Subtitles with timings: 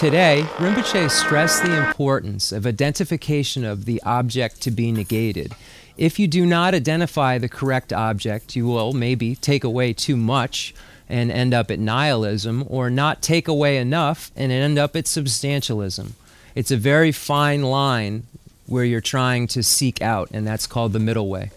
[0.00, 5.52] Today, Rinpoche stressed the importance of identification of the object to be negated.
[5.98, 10.74] If you do not identify the correct object, you will maybe take away too much
[11.06, 16.12] and end up at nihilism, or not take away enough and end up at substantialism.
[16.54, 18.22] It's a very fine line
[18.64, 21.50] where you're trying to seek out, and that's called the middle way.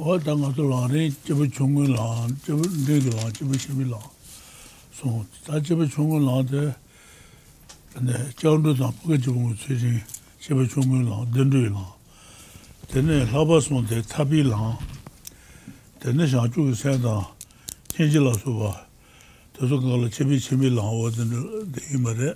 [0.00, 3.98] 어다 가서 라레 저거 종을 라 저거 내게 라 저거 심이 라
[4.92, 6.74] 소, 다 저거 종을 라데
[7.92, 10.00] 근데 저도 다 그게 좀 최신
[10.40, 11.94] 저거 종을 라 된대 라
[12.88, 14.78] 되네 하바스몬데 타빌라
[16.00, 17.34] 되네 자주 세다
[17.88, 18.86] 체질라서 봐
[19.58, 22.34] 저서 그걸 제비 제비 라오든 이 말에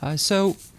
[0.00, 0.56] 아 so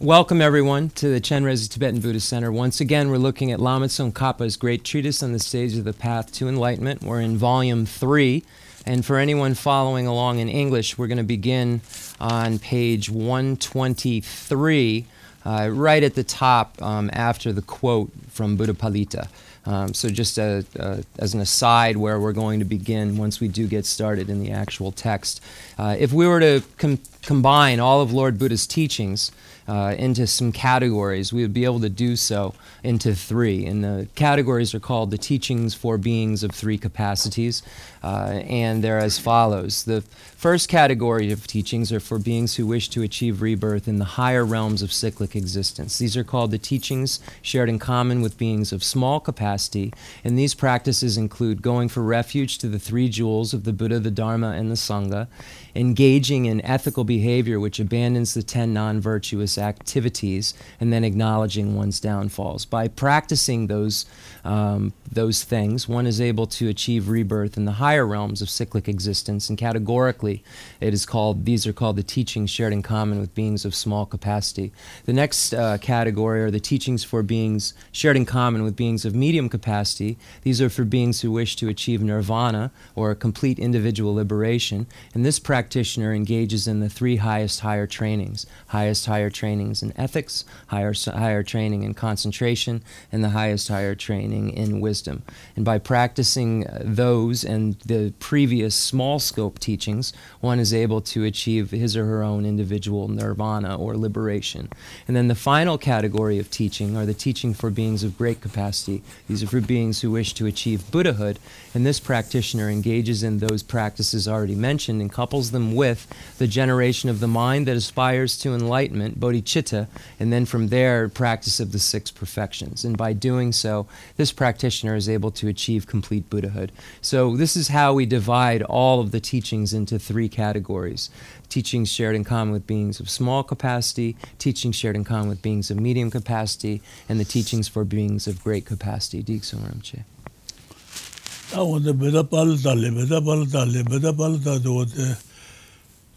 [0.00, 2.50] Welcome, everyone, to the Chenrezig Tibetan Buddhist Center.
[2.50, 6.32] Once again, we're looking at Lama Tsongkhapa's great treatise on the stage of the path
[6.32, 7.04] to enlightenment.
[7.04, 8.42] We're in volume three.
[8.84, 11.80] And for anyone following along in English, we're going to begin
[12.18, 15.06] on page 123,
[15.44, 19.28] uh, right at the top um, after the quote from Buddha Palita.
[19.64, 23.48] Um, so, just a, a, as an aside, where we're going to begin once we
[23.48, 25.40] do get started in the actual text.
[25.78, 29.30] Uh, if we were to com- combine all of Lord Buddha's teachings,
[29.66, 31.32] uh, into some categories.
[31.32, 33.64] We would be able to do so into three.
[33.66, 37.62] And the categories are called the teachings for beings of three capacities.
[38.02, 39.84] Uh, and they're as follows.
[39.84, 44.04] The first category of teachings are for beings who wish to achieve rebirth in the
[44.04, 45.98] higher realms of cyclic existence.
[45.98, 49.92] These are called the teachings shared in common with beings of small capacity.
[50.22, 54.10] And these practices include going for refuge to the three jewels of the Buddha, the
[54.10, 55.28] Dharma, and the Sangha
[55.74, 62.00] engaging in ethical behavior which abandons the 10 non virtuous activities, and then acknowledging one's
[62.00, 62.64] downfalls.
[62.64, 64.06] By practicing those,
[64.44, 68.88] um, those things, one is able to achieve rebirth in the higher realms of cyclic
[68.88, 70.44] existence, and categorically,
[70.80, 74.06] it is called, these are called the teachings shared in common with beings of small
[74.06, 74.72] capacity.
[75.06, 79.14] The next uh, category are the teachings for beings shared in common with beings of
[79.14, 80.16] medium capacity.
[80.42, 84.86] These are for beings who wish to achieve nirvana or complete individual liberation.
[85.14, 89.94] And this practice practitioner engages in the three highest higher trainings highest higher trainings in
[89.96, 95.22] ethics, higher higher training in concentration, and the highest higher training in wisdom.
[95.56, 101.24] And by practicing uh, those and the previous small scope teachings, one is able to
[101.24, 104.68] achieve his or her own individual nirvana or liberation.
[105.08, 109.02] And then the final category of teaching are the teaching for beings of great capacity.
[109.28, 111.38] These are for beings who wish to achieve Buddhahood,
[111.72, 116.06] and this practitioner engages in those practices already mentioned and couples them with
[116.36, 119.88] the generation of the mind that aspires to enlightenment, bodhicitta,
[120.20, 122.84] and then from there, practice of the six perfections.
[122.84, 123.86] And by doing so,
[124.18, 126.72] this practitioner is able to achieve complete Buddhahood.
[127.00, 131.08] So, this is how we divide all of the teachings into three categories
[131.48, 135.70] teachings shared in common with beings of small capacity, teachings shared in common with beings
[135.70, 139.22] of medium capacity, and the teachings for beings of great capacity.
[139.22, 140.02] Diksum Rinpoche.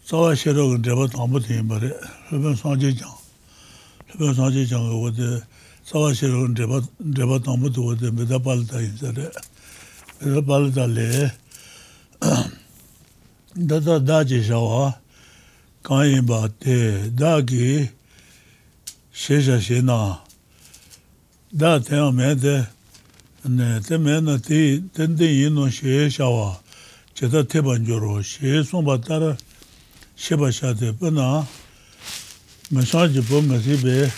[0.08, 1.92] tsawa shiro gan dreba tangpo tingi bari,
[2.32, 3.12] lupen sanje jang,
[4.14, 5.44] lupen sanje jang go wade,
[5.84, 9.28] tsawa shiro gan dreba dreba tangpo tu wade, meda palita yin zare,
[10.22, 11.30] meda palita le,
[13.68, 14.96] dada da je shawa,
[15.84, 17.90] kanyin ba te, da ki,
[19.12, 20.16] she sha she na,
[21.54, 22.64] da tenga me te,
[23.86, 26.56] te me na ti, ten ten yin no she shawa,
[27.14, 29.36] cheta te banjoro, she somba tara,
[30.18, 31.46] sheba shaate, pa na
[32.74, 34.10] mashaan jibo masibe,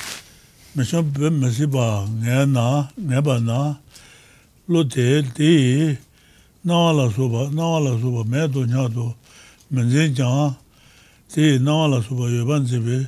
[0.75, 3.77] mashaan pe masiba ngaya na, ngayba na,
[4.67, 5.99] lo te te
[6.65, 9.15] nawa la soba, nawa la soba, maya to nya to,
[9.71, 10.57] manzin chan,
[11.29, 13.07] te nawa la soba yoban zibe,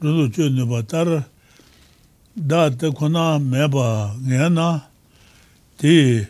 [0.00, 1.26] rudu cho nipa tar,
[2.36, 4.80] da te kuna mayaba ngaya na,
[5.76, 6.28] te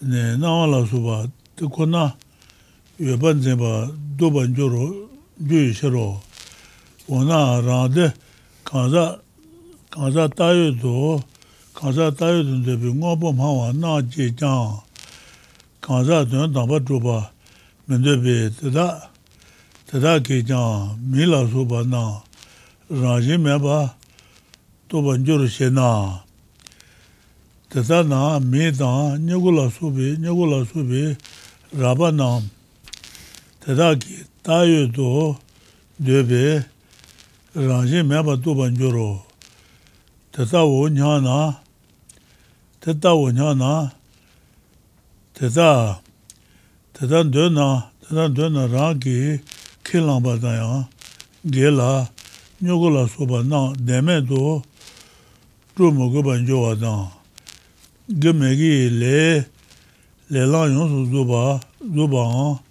[0.00, 2.16] nawa la soba, te kuna
[2.98, 6.20] yoban ziba doban joro, gyū shiro.
[7.06, 8.08] Wonā rāndi
[8.66, 9.20] kānsā,
[9.92, 10.92] kānsā tāyū tu,
[11.76, 14.80] kānsā tāyū tu ndebi ngōpo māwa nā jī jāng,
[15.84, 17.18] kānsā tu nāmbā chūpa
[17.86, 18.88] mendebi tadā,
[19.90, 22.04] tadā kī jāng, mīlā sūpa nā,
[22.90, 23.92] rāñjī mēba
[24.88, 25.90] tūpa njūru shē nā.
[27.70, 31.12] Tadā nā mī tāng, nyagulā sūpi, nyagulā sūpi,
[31.76, 32.30] rāpa nā,
[33.66, 35.34] tadā kī tayo to
[35.98, 36.62] debe
[37.50, 39.26] rangje meba tuban joro.
[40.30, 41.58] Teta wo nyana,
[42.78, 43.90] teta wo nyana,
[45.34, 45.98] teta,
[46.94, 49.40] teta döna, teta döna rangi
[49.82, 50.86] kilamba daya,
[51.42, 52.06] gela,
[52.62, 54.62] nyugula soba na deme to
[55.76, 57.10] rumo guban jowa dan.
[58.06, 59.42] Gemegi le,
[60.30, 62.65] le lan yon su zuba, zuba an,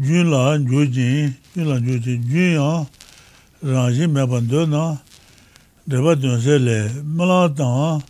[0.00, 2.86] yun la yu jin, yun la yu jin, yun yang
[3.62, 4.96] rang jin me pan do na
[5.86, 8.02] dreba dun se le mala tang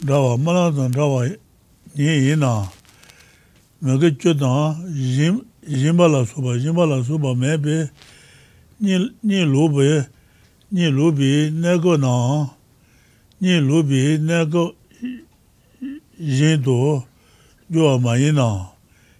[0.00, 1.26] drawa, mala tang drawa
[1.96, 2.64] nye yi na.
[3.80, 4.76] Me ke chu tang
[5.66, 7.90] jimba la suba, jimba la suba me pe
[8.80, 10.06] nye lu pe,
[10.70, 12.46] nye lu pi ne ko na
[13.40, 14.74] nye lu pi ne ko
[16.18, 17.04] jin to
[17.70, 18.70] yuwa ma yi na.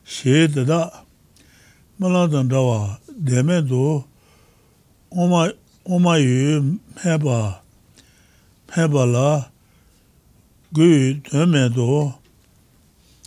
[0.05, 1.05] She tata
[1.99, 4.05] 말라던 다와 데메도
[5.11, 5.53] 오마
[5.85, 7.63] 오마유 해봐
[8.77, 9.51] 해봐라
[10.75, 12.19] 그 데메도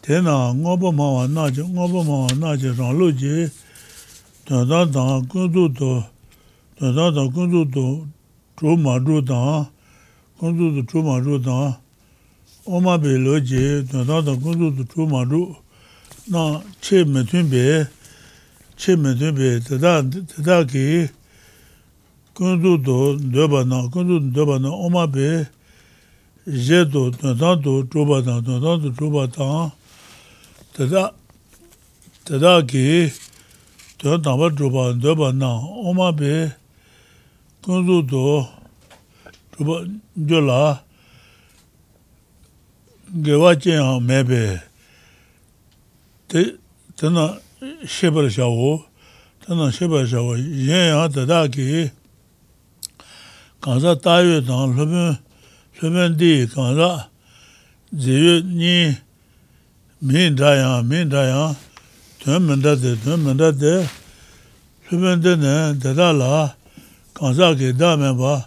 [0.01, 3.51] 대나 ngobomawa naje, ngobomawa naje rangloje,
[4.45, 6.03] tanda-tanga kundu-to,
[6.79, 8.07] tanda-tanga kundu-to,
[8.57, 9.69] chuma-chu-tanga,
[10.39, 11.77] kundu-to chuma-chu-tanga,
[12.65, 15.55] oma-be-loje, tanda-tanga kundu-to chuma-chu,
[16.33, 17.85] na che-me-tun-be,
[18.81, 21.07] chi mi dhibi tida ki
[22.33, 25.45] kundu do dhoba na, kundu dhoba na oma bi
[26.65, 29.71] je do dhantan do dhruba na, dhantan do dhruba tang
[30.73, 31.13] tida
[32.25, 33.13] tida ki
[34.01, 35.51] dhan tangpa dhruba dhoba na,
[35.89, 36.49] oma bi
[37.61, 38.47] kundu do
[39.53, 39.85] dhruba
[40.17, 40.81] dhola
[43.13, 44.57] gewa chen mebe
[46.97, 48.83] tena shebar shawo,
[49.45, 51.91] tanda shebar shawo, yin yang dada ki
[53.61, 55.19] kansa tayo tang lupen,
[55.79, 57.07] lupen di kansa
[57.93, 58.97] ziyo ni
[60.01, 61.55] min dayang, min dayang,
[62.19, 63.87] tun minda de, tun minda de,
[64.89, 65.77] lupen di ne
[66.17, 66.55] la
[67.13, 68.43] kansa ki da menba,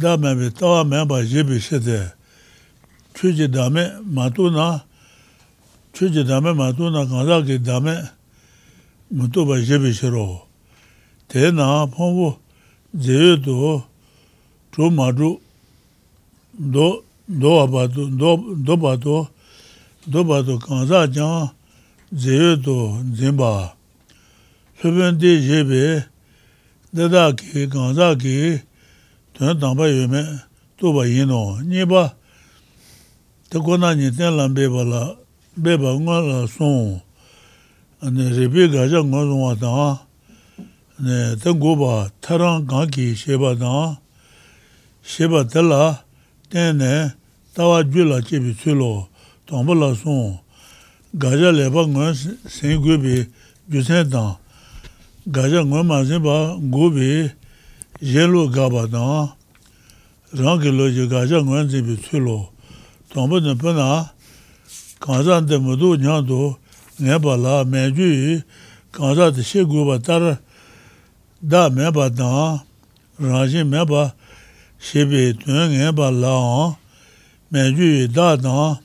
[0.00, 2.14] da menbi, tawa menba jibi shete,
[3.12, 4.80] chuji dame matu na
[5.94, 7.94] chuji dame matu na ganda ki dame
[9.14, 10.42] mutu ba jebi shiro.
[11.28, 12.38] Te na pongpo
[12.96, 13.84] zeyo to
[14.74, 15.40] chu matu
[16.58, 17.02] do
[17.66, 19.28] batu, do batu,
[20.10, 21.50] do batu ganda jang
[22.12, 23.72] zeyo to zimba.
[24.82, 26.02] Supen di jebi
[26.92, 28.60] dada ki ganda ki
[29.32, 30.42] tun tangpa yume
[30.76, 31.62] to ba yino.
[31.62, 32.14] Nipa
[33.48, 35.22] te kona niten lambe bala
[35.56, 37.00] beba nga la song,
[38.02, 39.90] ane rebi gaja nga zongwa tanga,
[40.98, 43.98] ane ta goba tarang gangi sheba tanga,
[45.02, 46.02] sheba tala,
[46.50, 47.14] tenne
[47.54, 49.06] tawa ju la chebi tsulo,
[49.46, 50.42] tangpa la song,
[51.14, 52.10] gaja leba nga
[52.50, 53.22] sen gobi
[53.70, 54.38] ju sen tanga,
[55.26, 57.30] gaja nga ma zinba gobi
[58.02, 59.38] yenlo gaba tanga,
[60.34, 62.50] rangi lo je gaja nga zinbi tsulo,
[63.14, 64.13] tangpa nipa na,
[65.04, 66.40] kānsān tē mūdū ñāng tō
[67.04, 68.34] ngē pā lā mē jū yī
[68.96, 70.38] kānsā tē shē gu pā tār
[71.44, 72.62] dā mē pā tāng
[73.20, 74.04] rāngshī mē pā
[74.80, 76.72] shē pē tuñ ngē pā lā āng
[77.52, 78.80] mē jū yī dā tāng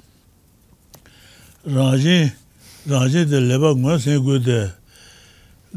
[1.63, 2.17] rāngshī
[2.91, 4.60] rāngshī tē lē pā ngō sē gu tē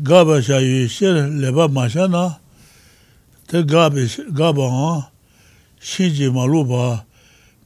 [0.08, 2.24] gā pā shā yī shē lē pā mā shā na
[3.46, 5.06] tē gā pā āng
[5.78, 6.82] shī jī mā lū pā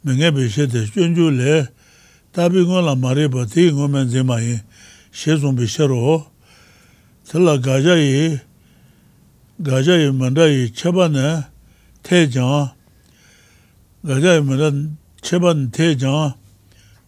[0.05, 1.57] mē ngē pē shē tē shūn jū lē
[2.37, 4.61] tabi ngon la mareba, ti ngon men zima yin,
[5.11, 6.27] she zombi shero,
[7.25, 8.39] tila gaja yi,
[9.59, 11.29] gaja yi manda yi cheba ne,
[12.03, 12.69] te jan,
[14.05, 14.69] gaja yi manda
[15.25, 16.35] cheba ne te jan,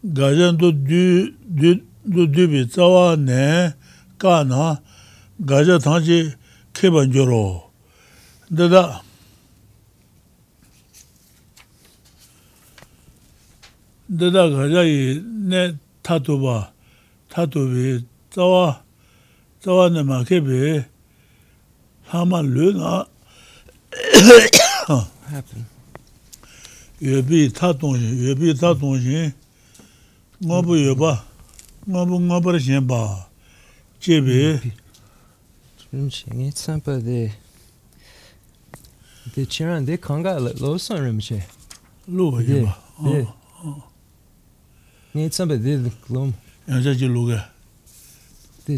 [0.02, 1.76] gaja do du, du,
[2.08, 3.74] du dubi tsawa ne,
[4.16, 4.80] ka na,
[5.44, 6.32] gaja tangi
[6.72, 7.68] keba njoro.
[8.50, 9.02] Dada,
[14.08, 16.72] dada 가자이 내 타도바
[17.28, 18.82] 타도비 자와
[19.60, 20.82] 자와네 마케비
[22.04, 23.04] 하마 르나
[27.02, 29.30] 예비 타동이 예비 타동이
[30.38, 31.24] 뭐부 예바
[31.84, 33.28] 뭐부 뭐버 신바
[34.00, 34.58] 제비
[35.90, 37.32] 좀 신이 참바데
[39.34, 41.46] 데 치란데 강가 로선 름체
[42.06, 43.26] 로 예바 예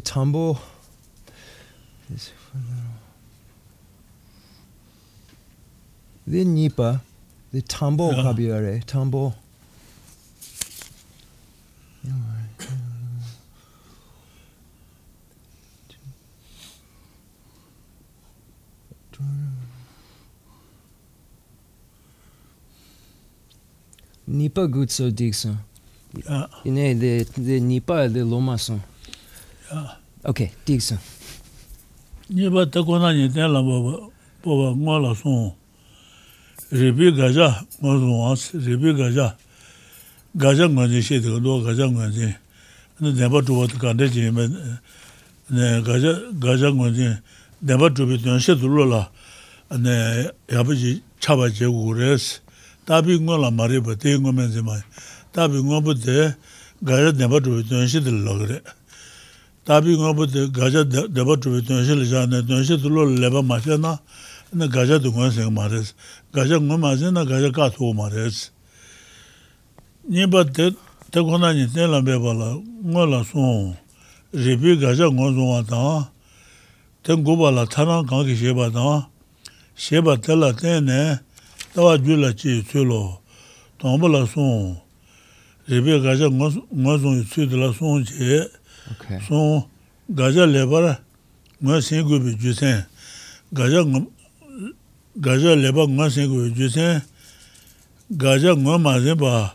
[0.00, 0.58] tambo.
[6.26, 7.00] the nipa,
[7.52, 8.22] the tambo Yeah.
[8.22, 9.34] kabiare, tambo.
[24.26, 25.48] Nipa gutso dikso.
[25.50, 25.56] 야, Ine the the nipa the lomason.
[25.56, 25.69] 야.
[25.69, 25.69] Okay, dikso.
[26.64, 28.80] Ine de de nipa de loma son.
[30.24, 30.98] Okay, dig son.
[32.28, 34.10] Nipa ta kona ni de la baba
[34.44, 35.52] baba ngwa la son.
[36.72, 39.36] Rebi gaja ngwa son as rebi gaja.
[40.34, 42.34] Gaja ngwa ni she de do gaja ngwa ni.
[43.00, 44.48] Ne de ba tu ba ka de ji me
[45.50, 47.06] ne gaja gaja ngwa ni
[47.62, 49.10] de ba tu bi de she du lo la.
[49.78, 52.40] Ne ya ba ji cha ba je gu res.
[52.84, 54.74] Ta bi ngwa la mari ba te ngwa men je ma.
[55.32, 56.34] tabi ngobu de
[56.82, 58.62] gaja deba chubi tuyanshi dili logre.
[59.64, 63.98] Tabi ngobu de gaja deba chubi tuyanshi li zhane, tuyanshi dilo leba masya na,
[64.52, 65.94] na gaja du nguwan singa mares.
[66.32, 68.50] Gaja nguwan masya na gaja ka sugu mares.
[70.08, 70.70] Nipa de,
[71.10, 73.76] te kuna ni tenla beba la, nguwa la sung,
[74.34, 76.10] ribi gaja nguwan sungwa tanga,
[77.02, 79.06] ten guba la tanang kanki sheba tanga,
[79.76, 81.20] sheba tela tenne,
[81.74, 83.20] tawa ju la chi tsulo,
[83.78, 84.80] tangbo la sung,
[85.70, 88.50] rebe gaja nga zongi tsui dila song che,
[89.28, 89.62] song
[90.08, 90.98] gaja lebara
[91.62, 92.84] nga sen gubi ju sen,
[93.54, 93.86] gaja
[95.54, 97.02] leba nga sen gubi ju sen,
[98.10, 99.54] gaja nga ma zen pa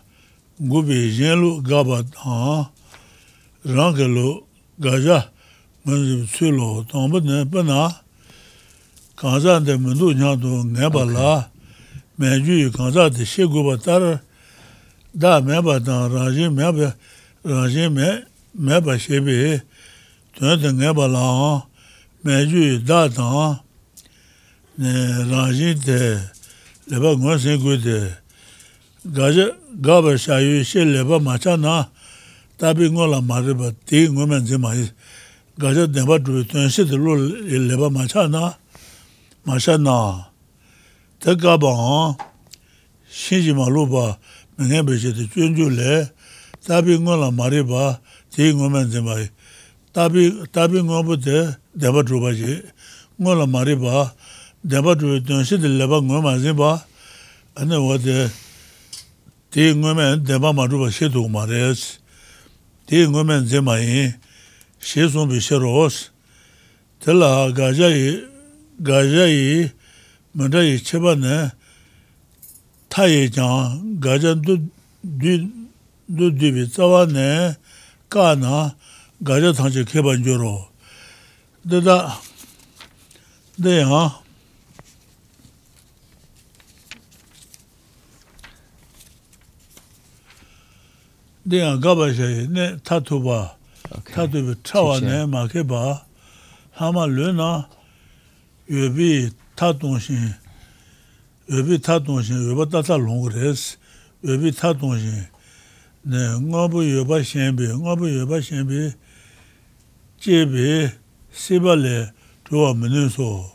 [0.59, 2.67] gubi jen lu gaba tang,
[3.65, 4.39] rangi lu
[4.79, 5.27] gaja
[5.83, 7.91] nga zongi tsui lu tangba dine pa na,
[9.19, 11.49] kanza de mundu nyandu nga pa la,
[12.15, 14.21] men ju kanza de she guba tarar,
[15.15, 16.91] dā mē bā tāng rāngshī mē bā,
[17.47, 18.07] rāngshī mē,
[18.59, 19.61] mē bā shē bē,
[20.35, 21.63] tuyān tā ngē bā lāng,
[22.27, 23.63] mē jū dā tāng,
[25.31, 25.99] rāngshī tē,
[26.91, 27.99] lē bā ngō sē gu tē,
[29.07, 31.87] gā bā shā yu shē lē bā mā chā nā,
[32.59, 34.91] tā bī ngō lā mā rī bā, tī ngō mē dzī mā yī,
[35.55, 37.15] gā chā tē bā tū tuyān shē tē lō
[37.71, 38.51] lē bā mā chā nā,
[39.47, 40.27] mā chā nā,
[41.23, 42.19] tā gā bā hāng,
[43.07, 44.09] shī jī mā lō bā,
[44.55, 46.05] ngā bēshē tē chūn chū lē,
[46.63, 47.99] tāpi ngō la mārī bā,
[48.31, 49.27] tē ngō mēn tē bāi,
[49.91, 51.41] tāpi ngō bū tē
[51.75, 52.61] dēbā chū bā chī,
[53.19, 54.05] ngō la mārī bā,
[54.63, 56.71] dēbā chū tē shī tē lē bā ngō mā zī bā,
[57.59, 58.29] anē wā tē,
[59.51, 61.99] tē ngō mēn dēbā mā chū bā shē tū mā rē sī,
[62.87, 64.07] tē ngō mēn tē mā yī,
[64.79, 66.07] shē sōng bī shē rō sī,
[67.03, 68.15] tē lā gājā yī,
[68.79, 69.69] gājā yī,
[70.31, 71.43] mā chā yī chē bā nē,
[72.89, 74.57] 타에 장 가자도
[75.19, 77.55] 뒤도 뒤비 싸와네.
[78.09, 78.75] 까나
[79.23, 80.67] 가자 당제 개발 조로.
[81.63, 82.21] 너다
[83.57, 84.21] 네하
[91.43, 93.55] 내가 가봐셔 네 타투바
[94.13, 95.25] 타투비 차와네.
[95.27, 96.05] 마케바
[96.71, 97.69] 하마 르나?
[98.69, 100.17] 유비 타동신
[101.49, 103.77] öbi ta dongshin, öba tata longu res,
[104.23, 105.27] öbi ta dongshin,
[106.05, 108.93] ngabu yoba shenbi, ngabu yoba shenbi,
[110.19, 110.91] jebi,
[111.31, 113.51] siba le, tuwa minin so.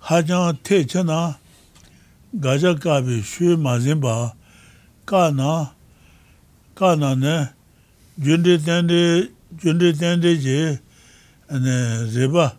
[0.00, 1.36] Hajang te chana,
[2.34, 4.34] gaja kabi shu mazinba,
[5.06, 5.70] ka na,
[6.74, 7.48] ka na ne,
[8.18, 10.78] jundi tendi, jundi tendi je,
[11.48, 12.56] riba,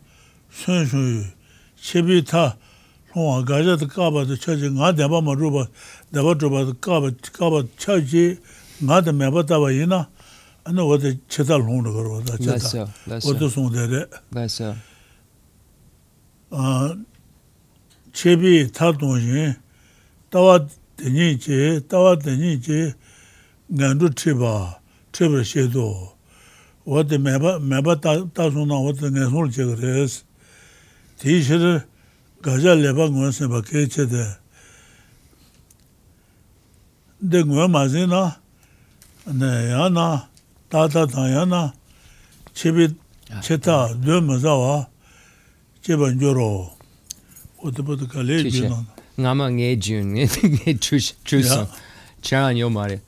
[0.49, 1.23] sun shu,
[1.81, 2.57] chebi ta,
[3.15, 5.67] rōngwa gāzhā tā kāpa tā chāchī ngā dēmbā mā rūpa
[6.11, 8.37] dēmbā rūpa tā kāpa kāpa chāchī
[8.83, 10.07] ngā tā mēmbā tāpa yinā
[10.67, 14.01] anā wā tā chētā lōng rā kārwa tā chētā wā tā sōng tē rē
[18.11, 19.55] chēbī tā tōng yīn
[20.31, 20.59] tāwā
[20.99, 22.83] tēnyī chē tāwā tēnyī chē
[23.71, 24.53] ngā rū chēbā
[25.15, 25.87] chēbā shē tō
[26.83, 28.19] wā tā mēmbā tā
[28.51, 30.23] sōng nā wā tā ngā sōng rā chē kā rēs
[31.23, 31.75] tī shē rā
[32.45, 34.37] 가자 레바 고스 바케 체데.
[37.19, 38.35] de nguwa mazi na,
[39.25, 40.27] ne ya na,
[40.69, 41.73] tata ta ya na,
[42.53, 42.93] chebi
[43.41, 44.87] cheta dwe maza wa,
[45.81, 46.69] cheba njoro,
[47.63, 48.85] otipata ka le ju na.
[49.19, 50.77] Ngama nge ju, nge
[51.25, 51.67] chusang,
[52.21, 53.01] charan yo mare.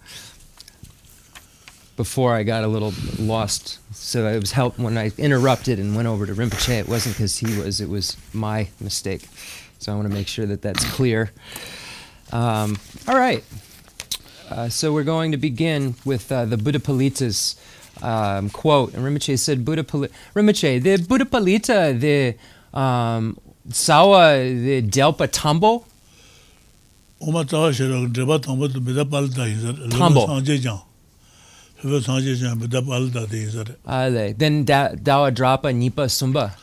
[1.95, 3.77] Before I got a little lost.
[3.99, 6.79] So it was help when I interrupted and went over to Rinpoche.
[6.79, 9.27] It wasn't because he was; it was my mistake.
[9.79, 11.31] So I want to make sure that that's clear.
[12.31, 12.77] Um,
[13.07, 13.43] all right.
[14.49, 17.59] Uh, so we're going to begin with uh, the Buddha Palita's
[18.01, 18.93] um, quote.
[18.93, 23.37] And Rinpoche said, "Buddha Pali- Rinpoche, the Buddha Palita, the um,
[23.69, 25.83] Sawa, the Delpa Tumbo,
[27.19, 28.07] Oma tsawa shiro
[28.39, 28.79] tambo tu
[33.87, 34.33] Ale.
[34.33, 36.53] Then da, Dawa Drapa Nipa Sumba.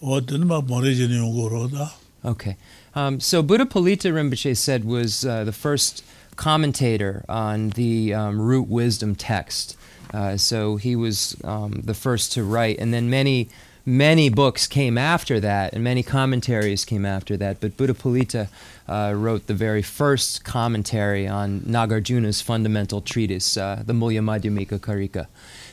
[0.00, 1.88] O tini ma mori jini yungu ro da.
[2.24, 2.56] Okay.
[2.94, 6.04] Um, so Buddha Palita Rinpoche said was uh, the first
[6.36, 9.76] commentator on the um, root wisdom text.
[10.12, 13.48] Uh, so he was um, the first to write, and then many,
[13.84, 17.60] many books came after that, and many commentaries came after that.
[17.60, 18.48] But Buddha Palita
[18.88, 25.26] uh, wrote the very first commentary on Nagarjuna's fundamental treatise, uh, the Mulya Madhyamika Karika.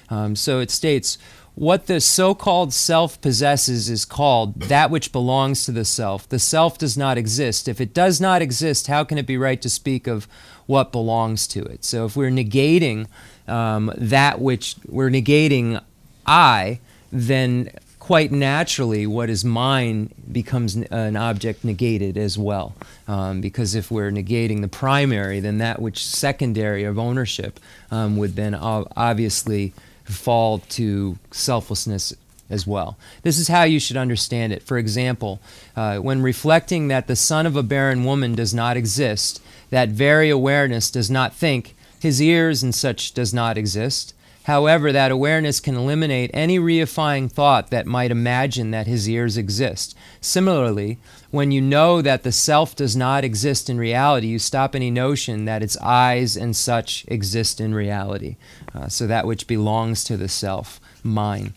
[0.09, 1.17] Um, so it states,
[1.55, 6.27] what the so called self possesses is called that which belongs to the self.
[6.27, 7.67] The self does not exist.
[7.67, 10.27] If it does not exist, how can it be right to speak of
[10.67, 11.83] what belongs to it?
[11.83, 13.07] So if we're negating
[13.47, 15.83] um, that which we're negating
[16.25, 16.79] I,
[17.11, 17.71] then
[18.09, 22.73] quite naturally what is mine becomes an object negated as well.
[23.07, 27.59] Um, because if we're negating the primary, then that which secondary of ownership
[27.91, 29.73] um, would then obviously
[30.05, 32.11] fall to selflessness
[32.49, 32.97] as well.
[33.21, 34.63] This is how you should understand it.
[34.63, 35.39] For example,
[35.75, 39.39] uh, when reflecting that the son of a barren woman does not exist,
[39.69, 44.15] that very awareness does not think, his ears and such does not exist.
[44.49, 49.95] However, that awareness can eliminate any reifying thought that might imagine that his ears exist.
[50.21, 50.97] Similarly,
[51.29, 55.45] when you know that the self does not exist in reality, you stop any notion
[55.45, 58.37] that its eyes and such exist in reality.
[58.73, 61.53] Uh, so that which belongs to the self, mine.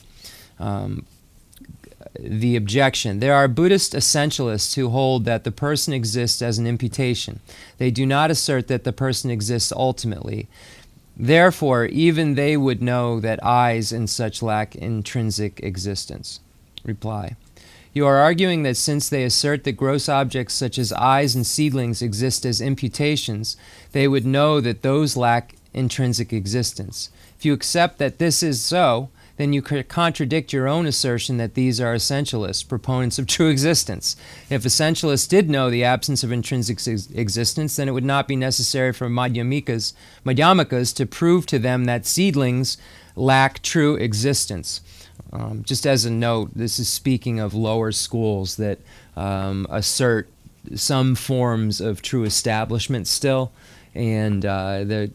[0.61, 1.07] Um,
[2.21, 3.21] the objection.
[3.21, 7.41] There are Buddhist essentialists who hold that the person exists as an imputation.
[7.79, 10.47] They do not assert that the person exists ultimately.
[11.23, 16.41] Therefore, even they would know that eyes and such lack intrinsic existence.
[16.83, 17.37] Reply.
[17.93, 22.03] You are arguing that since they assert that gross objects such as eyes and seedlings
[22.03, 23.57] exist as imputations,
[23.92, 27.09] they would know that those lack intrinsic existence.
[27.38, 29.09] If you accept that this is so,
[29.42, 34.14] then you contradict your own assertion that these are essentialists, proponents of true existence.
[34.48, 38.37] If essentialists did know the absence of intrinsic ex- existence, then it would not be
[38.37, 42.78] necessary for Madhyamikas, Madhyamikas to prove to them that seedlings
[43.16, 44.81] lack true existence.
[45.33, 48.78] Um, just as a note, this is speaking of lower schools that
[49.16, 50.28] um, assert
[50.76, 53.50] some forms of true establishment still,
[53.94, 55.11] and uh, the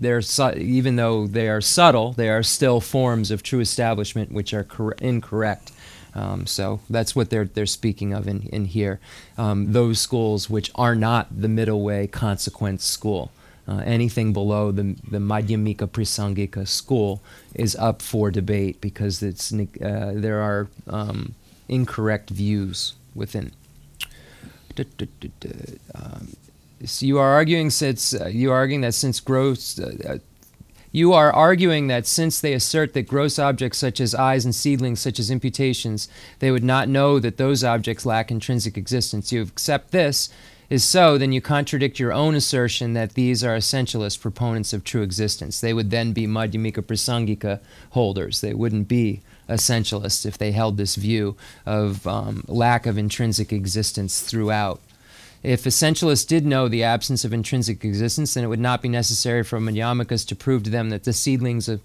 [0.00, 4.52] they're su- even though they are subtle, they are still forms of true establishment which
[4.52, 5.72] are cor- incorrect.
[6.14, 9.00] Um, so that's what they're they're speaking of in in here.
[9.36, 13.30] Um, those schools which are not the middle way consequence school.
[13.66, 17.22] Uh, anything below the the Madhyamika Prasangika school
[17.54, 21.34] is up for debate because it's uh, there are um,
[21.68, 23.52] incorrect views within.
[25.94, 26.36] Um,
[27.00, 30.18] you are arguing since uh, you are arguing that since gross uh, uh,
[30.92, 35.00] you are arguing that since they assert that gross objects such as eyes and seedlings
[35.00, 39.32] such as imputations they would not know that those objects lack intrinsic existence.
[39.32, 40.28] You accept this
[40.70, 45.02] is so then you contradict your own assertion that these are essentialist proponents of true
[45.02, 45.60] existence.
[45.60, 48.40] They would then be madhyamika prasangika holders.
[48.40, 54.20] They wouldn't be essentialists if they held this view of um, lack of intrinsic existence
[54.20, 54.80] throughout
[55.44, 59.44] if essentialists did know the absence of intrinsic existence, then it would not be necessary
[59.44, 61.82] for Madhyamikas to prove to them that the seedlings of,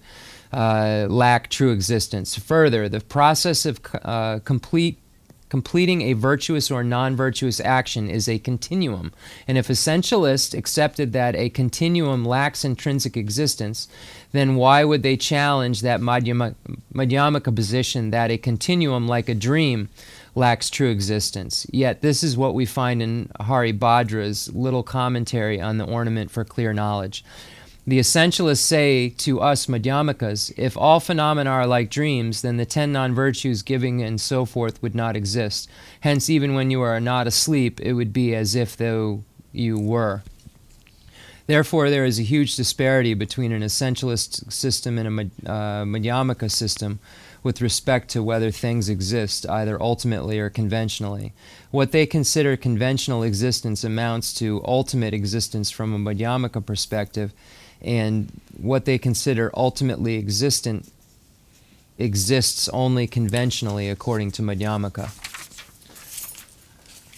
[0.52, 2.36] uh, lack true existence.
[2.36, 4.98] Further, the process of uh, complete
[5.50, 9.12] completing a virtuous or non-virtuous action is a continuum
[9.48, 13.88] and if essentialists accepted that a continuum lacks intrinsic existence
[14.30, 16.54] then why would they challenge that madhyamaka,
[16.94, 19.88] madhyamaka position that a continuum like a dream
[20.34, 21.66] lacks true existence.
[21.70, 26.44] Yet this is what we find in Hari Bhadra's little commentary on the ornament for
[26.44, 27.24] clear knowledge.
[27.86, 32.92] The essentialists say to us Madhyamikas, if all phenomena are like dreams, then the ten
[32.92, 35.68] non virtues, giving, and so forth would not exist.
[36.00, 40.22] Hence, even when you are not asleep, it would be as if though you were.
[41.46, 47.00] Therefore, there is a huge disparity between an essentialist system and a uh, Madhyamaka system
[47.42, 51.32] with respect to whether things exist, either ultimately or conventionally.
[51.70, 57.32] What they consider conventional existence amounts to ultimate existence from a Madhyamaka perspective,
[57.80, 60.92] and what they consider ultimately existent
[61.98, 65.10] exists only conventionally according to Madhyamaka.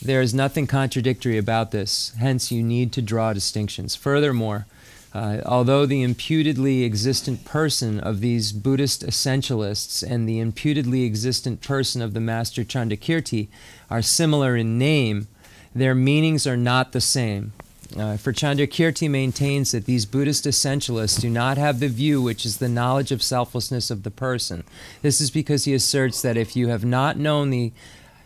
[0.01, 3.95] There is nothing contradictory about this, hence, you need to draw distinctions.
[3.95, 4.67] Furthermore,
[5.15, 12.01] uh, although the imputedly existent person of these Buddhist essentialists and the imputedly existent person
[12.01, 13.49] of the Master Chandrakirti
[13.91, 15.29] are similar in name,
[15.75, 17.53] their meanings are not the same.
[17.97, 22.57] Uh, for Chandrakirti maintains that these Buddhist essentialists do not have the view which is
[22.57, 24.65] the knowledge of selflessness of the person.
[25.03, 27.73] This is because he asserts that if you have not known the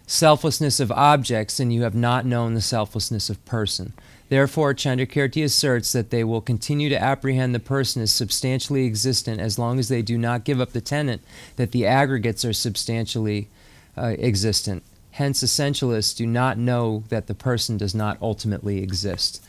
[0.07, 3.92] selflessness of objects, then you have not known the selflessness of person.
[4.29, 9.59] Therefore, Chandrakirti asserts that they will continue to apprehend the person as substantially existent as
[9.59, 11.21] long as they do not give up the tenet
[11.57, 13.49] that the aggregates are substantially
[13.97, 14.83] uh, existent.
[15.12, 19.43] Hence, essentialists do not know that the person does not ultimately exist.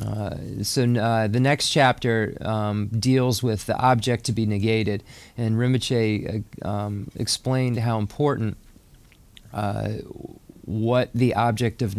[0.00, 5.02] Uh, so uh, the next chapter um, deals with the object to be negated,
[5.36, 8.56] and Rinpoche uh, um, explained how important
[9.52, 9.88] uh,
[10.64, 11.96] what the object of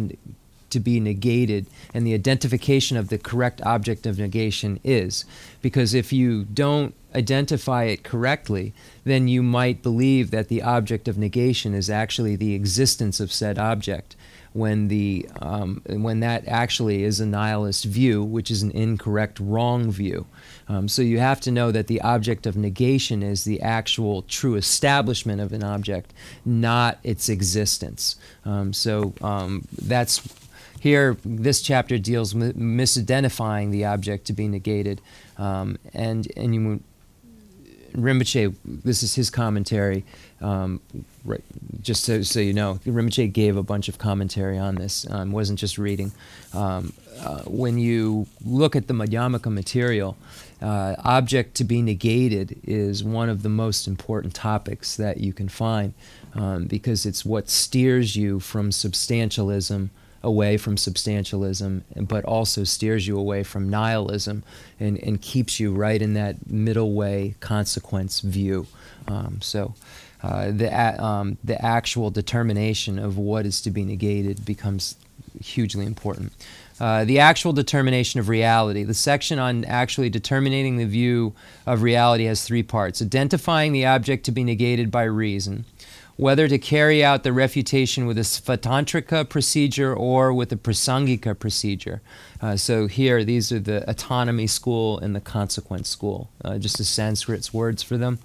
[0.74, 5.24] to be negated and the identification of the correct object of negation is.
[5.62, 8.72] Because if you don't identify it correctly,
[9.04, 13.58] then you might believe that the object of negation is actually the existence of said
[13.58, 14.16] object.
[14.52, 19.90] When the um, when that actually is a nihilist view, which is an incorrect, wrong
[19.90, 20.26] view,
[20.68, 24.54] um, so you have to know that the object of negation is the actual true
[24.54, 26.12] establishment of an object,
[26.44, 28.14] not its existence.
[28.44, 30.20] Um, so um, that's
[30.84, 35.00] here, this chapter deals with misidentifying the object to be negated.
[35.38, 36.80] Um, and and you,
[37.96, 40.04] Rinpoche, this is his commentary.
[40.42, 40.82] Um,
[41.24, 41.42] right,
[41.80, 45.06] just so, so, you know, Rinpoche gave a bunch of commentary on this.
[45.08, 46.12] Um, wasn't just reading.
[46.52, 50.18] Um, uh, when you look at the Madhyamaka material,
[50.60, 55.48] uh, object to be negated is one of the most important topics that you can
[55.48, 55.94] find
[56.34, 59.88] um, because it's what steers you from substantialism
[60.24, 64.42] away from substantialism, but also steers you away from nihilism
[64.80, 68.66] and, and keeps you right in that middle way consequence view.
[69.06, 69.74] Um, so
[70.22, 70.70] uh, the,
[71.02, 74.96] um, the actual determination of what is to be negated becomes
[75.40, 76.32] hugely important.
[76.80, 78.82] Uh, the actual determination of reality.
[78.82, 81.34] The section on actually determining the view
[81.66, 85.66] of reality has three parts identifying the object to be negated by reason,
[86.16, 92.00] whether to carry out the refutation with a svatantrika procedure or with a prasangika procedure.
[92.40, 96.84] Uh, so here, these are the autonomy school and the consequence school, uh, just the
[96.84, 98.18] Sanskrit's words for them.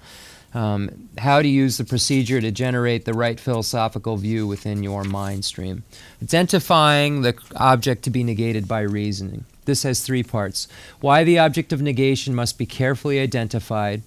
[0.52, 5.46] Um, how to use the procedure to generate the right philosophical view within your mind
[5.46, 5.84] stream.
[6.24, 9.46] Identifying the object to be negated by reasoning.
[9.66, 10.68] This has three parts.
[11.02, 14.02] Why the object of negation must be carefully identified,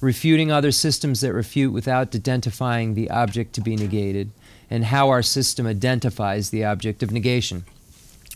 [0.00, 4.30] refuting other systems that refute without identifying the object to be negated,
[4.70, 7.64] and how our system identifies the object of negation.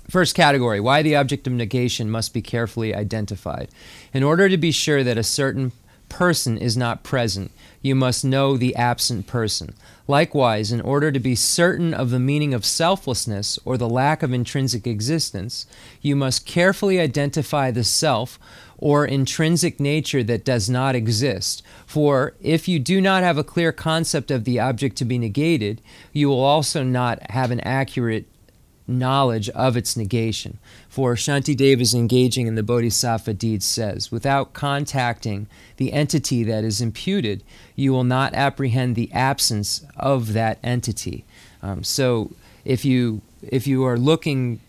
[0.09, 3.69] First category why the object of negation must be carefully identified.
[4.13, 5.73] In order to be sure that a certain
[6.09, 9.75] person is not present, you must know the absent person.
[10.09, 14.33] Likewise, in order to be certain of the meaning of selflessness or the lack of
[14.33, 15.67] intrinsic existence,
[16.03, 18.39] you must carefully identify the self
[18.81, 21.63] or intrinsic nature that does not exist.
[21.87, 25.83] For if you do not have a clear concept of the object to be negated,
[26.13, 28.27] you will also not have an accurate
[28.89, 30.59] knowledge of its negation.
[30.89, 36.81] For Shantideva is engaging in the Bodhisattva deed says, without contacting the entity that is
[36.81, 37.45] imputed,
[37.77, 41.25] you will not apprehend the absence of that entity.
[41.63, 42.33] Um, so
[42.65, 44.61] if you if you are looking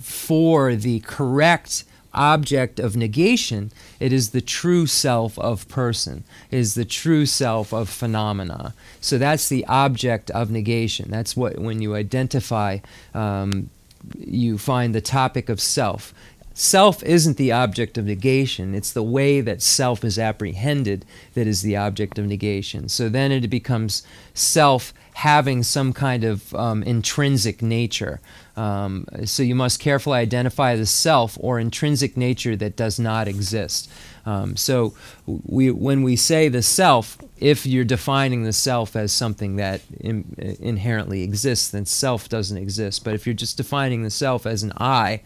[0.00, 6.74] for the correct object of negation, it is the true self of person, it is
[6.74, 8.74] the true self of phenomena.
[9.00, 11.10] So that's the object of negation.
[11.10, 12.78] That's what, when you identify,
[13.14, 13.70] um,
[14.18, 16.12] you find the topic of self.
[16.52, 21.62] Self isn't the object of negation, it's the way that self is apprehended that is
[21.62, 22.88] the object of negation.
[22.88, 24.02] So then it becomes
[24.34, 28.20] self having some kind of um, intrinsic nature.
[28.56, 33.90] Um, so you must carefully identify the self or intrinsic nature that does not exist.
[34.26, 34.94] Um, so
[35.26, 40.34] we, when we say the self, if you're defining the self as something that in,
[40.60, 43.04] inherently exists, then self doesn't exist.
[43.04, 45.22] But if you're just defining the self as an I,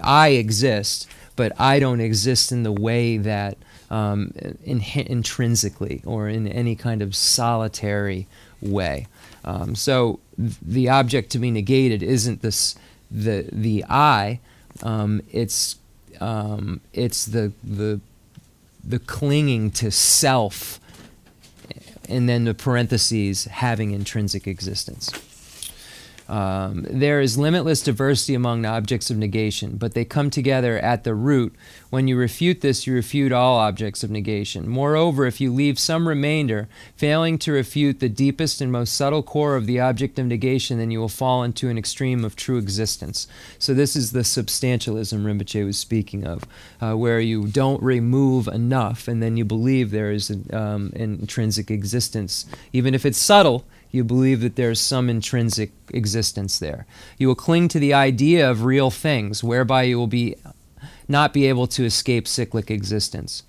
[0.00, 3.56] I exist, but I don't exist in the way that
[3.90, 8.26] um, in, intrinsically or in any kind of solitary
[8.60, 9.06] way.
[9.44, 12.76] Um, so the object to be negated isn't this
[13.10, 14.40] the the I.
[14.82, 15.76] Um, it's
[16.20, 18.00] um, it's the the
[18.84, 20.80] the clinging to self,
[22.08, 25.10] and then the parentheses having intrinsic existence.
[26.30, 31.02] Um, there is limitless diversity among the objects of negation, but they come together at
[31.02, 31.56] the root.
[31.90, 34.68] When you refute this, you refute all objects of negation.
[34.68, 39.56] Moreover, if you leave some remainder, failing to refute the deepest and most subtle core
[39.56, 43.26] of the object of negation, then you will fall into an extreme of true existence.
[43.58, 46.44] So, this is the substantialism Rinpoche was speaking of,
[46.80, 51.72] uh, where you don't remove enough and then you believe there is an um, intrinsic
[51.72, 52.46] existence.
[52.72, 56.86] Even if it's subtle, you believe that there's some intrinsic existence there.
[57.18, 60.36] You will cling to the idea of real things, whereby you will be
[61.08, 63.42] not be able to escape cyclic existence.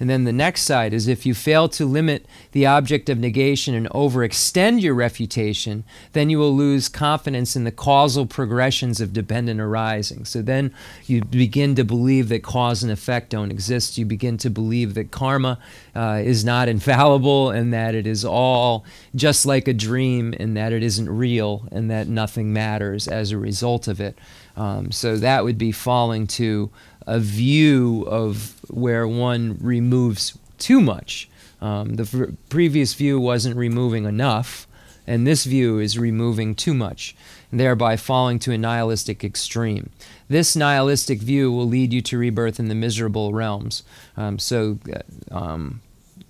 [0.00, 3.74] And then the next side is if you fail to limit the object of negation
[3.74, 9.60] and overextend your refutation, then you will lose confidence in the causal progressions of dependent
[9.60, 10.24] arising.
[10.24, 10.72] So then
[11.06, 13.98] you begin to believe that cause and effect don't exist.
[13.98, 15.58] You begin to believe that karma
[15.94, 18.84] uh, is not infallible and that it is all
[19.14, 23.38] just like a dream and that it isn't real and that nothing matters as a
[23.38, 24.16] result of it.
[24.56, 26.70] Um, so that would be falling to
[27.08, 31.28] a view of where one removes too much.
[31.60, 34.66] Um, the f- previous view wasn't removing enough,
[35.06, 37.16] and this view is removing too much,
[37.50, 39.88] thereby falling to a nihilistic extreme.
[40.28, 43.82] This nihilistic view will lead you to rebirth in the miserable realms.
[44.14, 45.80] Um, so, uh, um,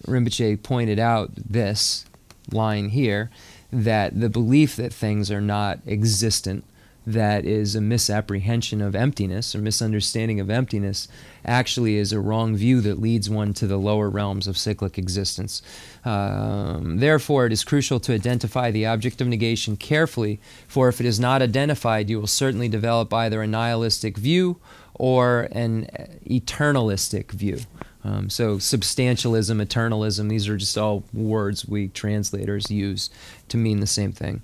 [0.06, 2.06] Rinpoche pointed out this
[2.52, 3.30] line here
[3.72, 6.64] that the belief that things are not existent
[7.12, 11.08] that is a misapprehension of emptiness or misunderstanding of emptiness
[11.42, 15.62] actually is a wrong view that leads one to the lower realms of cyclic existence.
[16.04, 21.06] Um, therefore, it is crucial to identify the object of negation carefully, for if it
[21.06, 24.58] is not identified, you will certainly develop either a nihilistic view
[24.92, 25.86] or an
[26.28, 27.60] eternalistic view.
[28.04, 33.08] Um, so, substantialism, eternalism, these are just all words we translators use
[33.48, 34.42] to mean the same thing.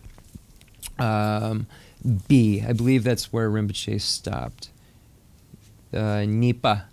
[0.99, 1.67] Um,
[2.05, 2.63] B.
[2.67, 4.69] I believe that's where Rinpoche stopped.
[5.93, 6.85] Uh, Nipa.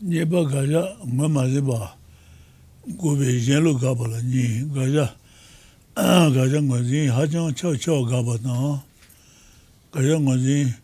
[0.00, 1.92] Nipa gaja mama ziba
[2.96, 5.14] gobe yenlo gaba ni gaja
[5.96, 8.82] gaja ngozi hajang chao chao gaba na
[9.92, 10.74] gaja ngozi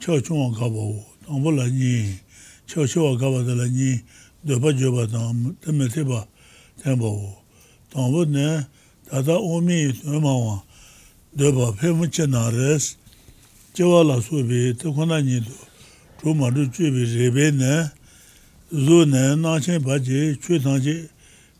[0.00, 2.18] chao chao gaba wo tangbo la ni
[2.66, 4.02] chao chao gaba da la ni
[4.44, 6.26] doba joba tang teme teba
[6.82, 7.38] tenba wo
[7.90, 8.66] tangbo ne
[9.08, 10.62] tata omi tuema wa
[11.36, 12.94] dēba pēmu che nā rēs,
[13.76, 15.56] chewa lā sūbi, tē khu nā nī tō,
[16.22, 17.72] chū mā rū chū bē rē bē nē,
[18.72, 20.94] zū nē, nā chēn bā chē, chū tāng chē,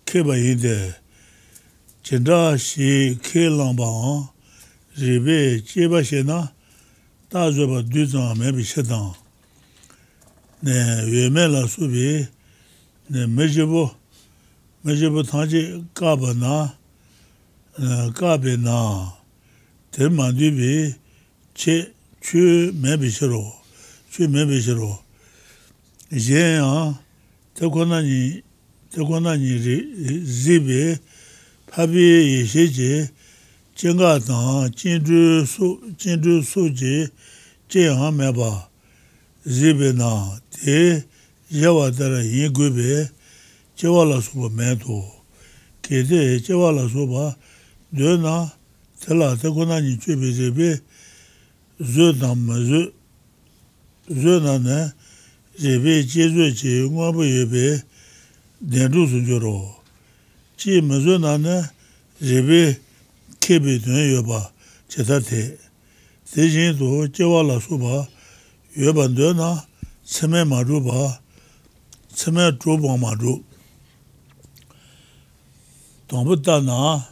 [0.08, 0.76] kē bā yī dē,
[2.00, 4.14] chē chendā shī kē lāng bā ngā,
[5.02, 5.36] rē bē
[5.68, 6.40] chē bā shē nā,
[7.28, 9.12] tā zō bā dū zāng mē bē shē tāng.
[10.64, 10.78] Nē,
[11.10, 12.24] wē mē lā sūbi,
[13.12, 13.84] nē mē chē bō,
[14.88, 15.62] mē chē bō tāng chē
[15.92, 16.56] kā bā nā,
[18.16, 18.80] kā bē nā,
[19.96, 20.94] ten mandui bi
[21.54, 23.62] che chu me bi shiro,
[24.12, 25.00] chu me bi shiro.
[26.10, 26.92] Yen ya,
[27.54, 28.42] te kona ni,
[28.92, 29.56] te kona ni
[30.22, 31.00] zi bi,
[31.72, 33.08] pabi yi she je,
[33.74, 37.08] jenga tang, jindu su, jindu su je,
[37.70, 38.68] je ya me ba,
[39.46, 41.04] zi bi na, te
[41.48, 43.08] yewa tara yin gui bi,
[43.78, 45.00] jewa la su ba me to,
[45.80, 47.34] ke de jewa la su ba,
[47.90, 48.55] de na,
[49.06, 50.80] tila ta kuna ni chubi zebi
[51.78, 52.90] zo dhamma zo,
[54.08, 54.92] zo nana
[55.58, 57.82] zebi che zo che nguwabu yebi
[58.58, 59.82] denru sunjo ro.
[60.56, 61.70] Chi ma zo nana
[62.20, 62.76] zebi
[63.38, 64.50] kebi dun yoba
[64.88, 65.56] cheta te.
[66.26, 68.08] Te jin to chewa la suba
[68.74, 69.62] yoba dun na
[70.04, 71.20] tsime ma ruba,
[72.12, 73.38] tsime druba ma ru.
[76.08, 77.06] Tongpa ta na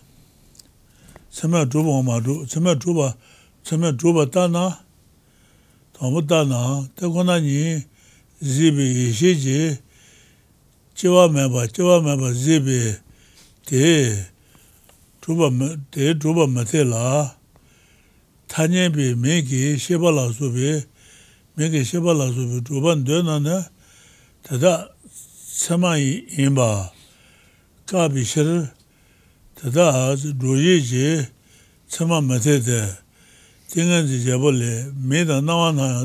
[1.35, 3.16] tsime dhruva oma dhruva, tsime dhruva,
[3.64, 4.79] tsime dhruva ta na,
[5.99, 7.83] dana, ta na, te kona nyi
[8.40, 9.79] zibi ishi ji,
[10.94, 12.94] chiwa meba, chiwa meba zibi,
[13.66, 14.14] te
[15.20, 15.51] dhruva,
[15.90, 17.35] te dhruva mati la,
[18.47, 20.87] tanya bi mingi sheba la subi,
[21.57, 23.66] mingi sheba la subi dhruva ndo na na,
[24.47, 24.87] tada
[25.51, 26.92] tsima inba,
[27.87, 28.70] kabi shir,
[29.64, 31.27] tata dhruji ji
[31.88, 32.81] tsama mati te
[33.70, 36.05] tingan ji jebo le mi dan nawa na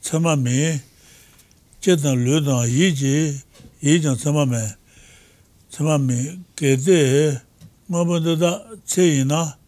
[0.00, 0.80] tsama mi
[1.80, 3.42] che dan lu dan yi ji
[3.80, 4.62] yi jan tsama me.
[5.70, 7.40] Tsama mi ke te
[7.90, 9.58] ngabo tata tse yi na.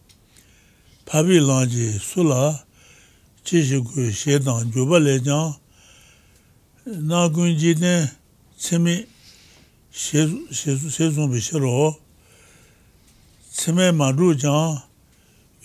[1.05, 2.55] Pabi lan ji su la
[3.43, 5.53] chi shi gu she dan juba le jan
[6.85, 8.07] na gun ji ten
[8.57, 9.05] tsemi
[9.91, 10.23] she
[11.11, 12.04] zumbi she roo
[13.55, 14.81] tsime madru jang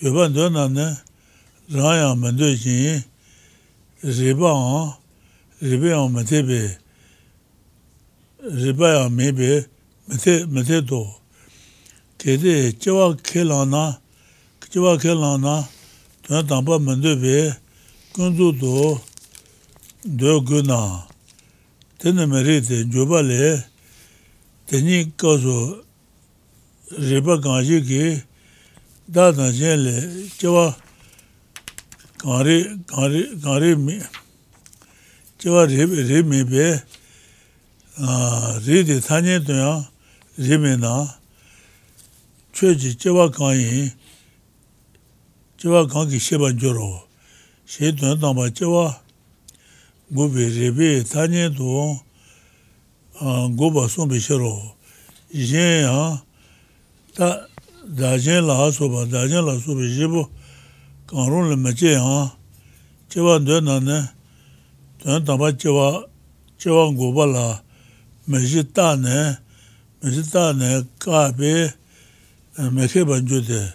[0.01, 0.97] yoban do nane
[1.69, 3.03] rāyāng mendo jing
[4.03, 4.93] riba ang,
[5.61, 6.77] riba yang mate be,
[8.41, 9.65] riba yang me be
[10.07, 11.05] mate do.
[12.17, 13.99] Tede jiwa ke lana,
[14.71, 15.67] jiwa ke lana
[16.23, 17.51] duna tangpa mendo be
[18.13, 19.01] kundu do
[20.05, 21.07] do guna.
[21.99, 23.63] Tene me re te joba le,
[24.67, 25.83] teni kazo
[26.97, 28.21] riba ganji ki
[29.07, 30.75] da danjen le chewa
[32.23, 33.99] gari, gari, gari mi,
[35.39, 36.81] chewa ribi, ribi be,
[38.65, 39.87] ridi tanyen tuya
[40.37, 41.07] ribi na,
[42.53, 43.91] choji chewa ganyi,
[45.57, 47.03] chewa gangi sheba joro,
[47.65, 48.95] she tuya tamba chewa
[50.13, 51.99] gubi ribi tanyen tu
[53.55, 54.75] guba sumbi shiro,
[55.31, 56.21] yin ya,
[57.15, 57.47] 다
[57.97, 60.29] 다제 라소바 다제 라소베 제보
[61.07, 62.37] 강론을 맞제 아
[63.09, 64.07] 제가 되나네.
[65.03, 66.05] 전 담바 제가
[66.57, 67.61] 제가 고발라.
[68.25, 69.35] 메지타네.
[70.01, 71.73] 메지타네 카베
[72.71, 73.73] 메케 반주데.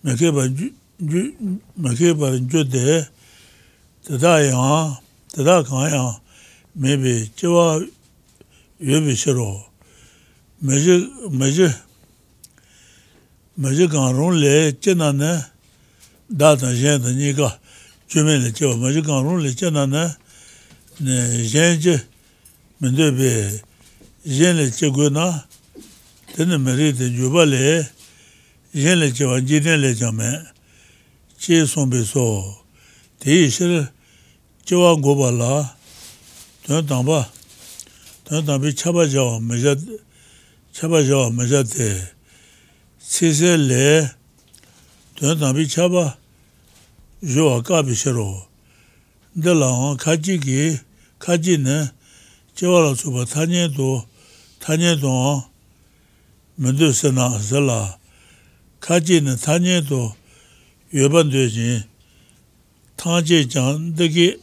[0.00, 0.72] 메케 반주
[1.74, 3.04] 메케 반주데.
[4.08, 5.00] 다다야.
[5.36, 6.20] 다다 가야.
[6.72, 7.84] 메베 제가
[8.80, 9.62] 예비 싫어
[10.58, 11.68] 메지 메지
[13.56, 15.44] maji kaan rung le che na ne
[16.28, 17.58] da tan shen tan nyi ka
[18.08, 20.16] chume le che wa maji kaan rung le che na ne
[21.00, 22.00] ne shen che
[22.80, 23.60] mendo be
[24.24, 25.44] shen le che go na
[26.34, 27.92] tene meri ten juba le
[28.72, 30.52] shen le che wa ji ten le che me
[31.38, 32.64] che son be so
[33.18, 33.92] te yi shir
[34.64, 35.76] che wa go ba la
[36.64, 37.28] ten tang ba
[38.24, 39.76] ten tang bi cha ba ja wa maja
[40.72, 42.11] cha ba ja wa maja te
[43.12, 44.08] sese le
[45.16, 46.16] tuyan tambi chaba
[47.22, 48.48] yuwa kabi shiro.
[49.36, 50.78] De la hon kaji ki,
[51.18, 51.90] kaji ne
[52.56, 54.02] chewa la tsuba tanye do,
[54.60, 55.42] tanye do hon
[56.58, 57.98] mendo se na se la.
[58.80, 60.16] Kaji ne tanye do
[60.90, 61.84] yuban do jin
[62.96, 64.40] tanje jan degi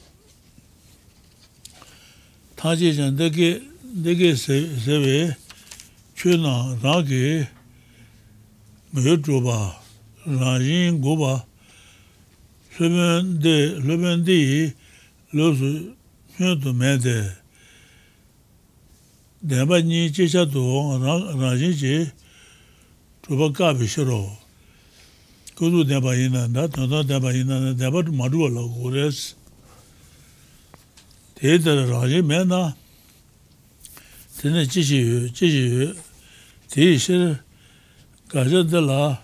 [2.55, 3.63] tanje jan degi
[4.05, 5.35] degi sewe
[6.15, 7.47] chuna rangi
[8.93, 9.57] mē chōpa,
[10.25, 11.43] rāyīn gōpa,
[12.73, 14.61] sōpēndē, lōpēndē yī
[15.37, 15.69] lōsū
[16.39, 17.17] myō tō mē tē,
[19.45, 20.63] dēmbā nī chēchā tō
[21.05, 21.93] rāyīn chē
[23.27, 24.17] chōpa kāpi shirō,
[25.59, 28.63] kōtū dēmbā yī nā nā, tōntā dēmbā yī nā nā, dēmbā tō mā rūwa lā
[28.73, 29.19] gō rēs,
[31.37, 32.63] tē tē rāyīn mē nā,
[34.39, 35.91] tē nē chēchī yu, chēchī yu,
[36.73, 37.29] tē yī shirō,
[38.29, 39.23] 가져들라.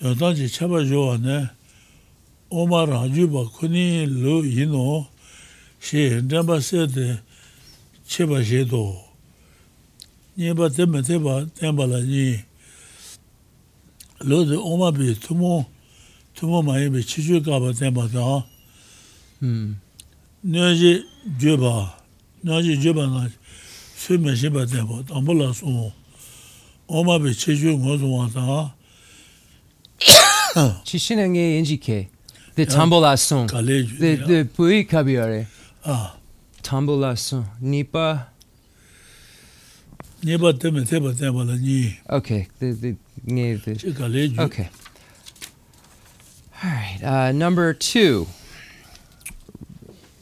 [0.00, 1.48] 저다지 잡아 줘네.
[2.48, 5.06] 오마 라주바 코니 로 이노.
[5.80, 7.20] 시 잡아세데
[8.06, 9.04] 제바 제도.
[10.34, 12.38] 네바 때문에 제바 때발아니
[14.20, 15.64] 로즈 오마비 투모
[16.34, 18.46] 투모 많이 비 치주가 봐 때마다.
[19.42, 19.80] 음.
[20.42, 21.04] 너지
[21.40, 21.98] 줘봐
[22.42, 23.28] 너지 줘봐 나
[23.96, 25.66] 수면 제바 때바 안 몰라서
[26.88, 28.72] oma pī chī chū ngō sū wā tā.
[30.84, 32.08] Chishinange Injike.
[33.18, 33.46] Song.
[33.46, 35.46] The the Pui Kabiare.
[35.84, 36.12] ā,
[36.62, 37.46] Tambola song.
[37.60, 38.28] Nipa.
[40.24, 41.12] nye pa tēmē tē pa
[41.44, 41.98] lā nī.
[42.08, 42.48] Okay.
[42.58, 42.96] The the
[43.26, 44.34] yeah, the.
[44.38, 44.70] Okay.
[46.62, 47.00] All right.
[47.02, 48.26] Uh, number two.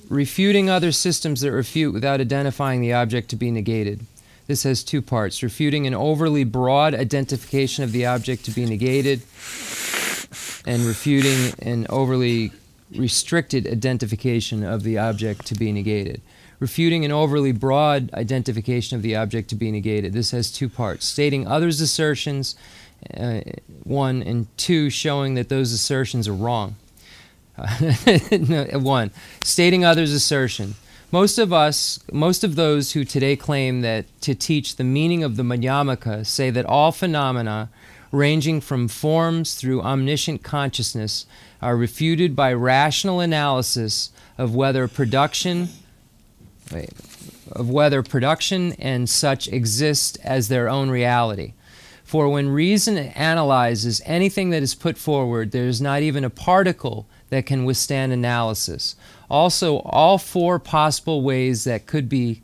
[0.09, 4.05] Refuting other systems that refute without identifying the object to be negated.
[4.46, 9.22] This has two parts refuting an overly broad identification of the object to be negated,
[10.66, 12.52] and refuting an overly
[12.94, 16.20] restricted identification of the object to be negated.
[16.61, 20.12] Refuting an overly broad identification of the object to be negated.
[20.12, 22.54] This has two parts stating others' assertions,
[23.16, 23.40] uh,
[23.83, 26.76] one, and two, showing that those assertions are wrong.
[28.30, 29.11] no, one,
[29.42, 30.74] stating others' assertion.
[31.14, 35.37] Most of us, most of those who today claim that to teach the meaning of
[35.37, 37.71] the Madhyamaka say that all phenomena,
[38.10, 41.25] ranging from forms through omniscient consciousness,
[41.62, 45.69] are refuted by rational analysis of whether production,
[46.73, 46.90] wait,
[47.52, 51.52] of whether production and such exist as their own reality.
[52.02, 57.06] For when reason analyzes anything that is put forward, there is not even a particle
[57.31, 58.96] that can withstand analysis.
[59.35, 62.42] Also, all four possible ways that could be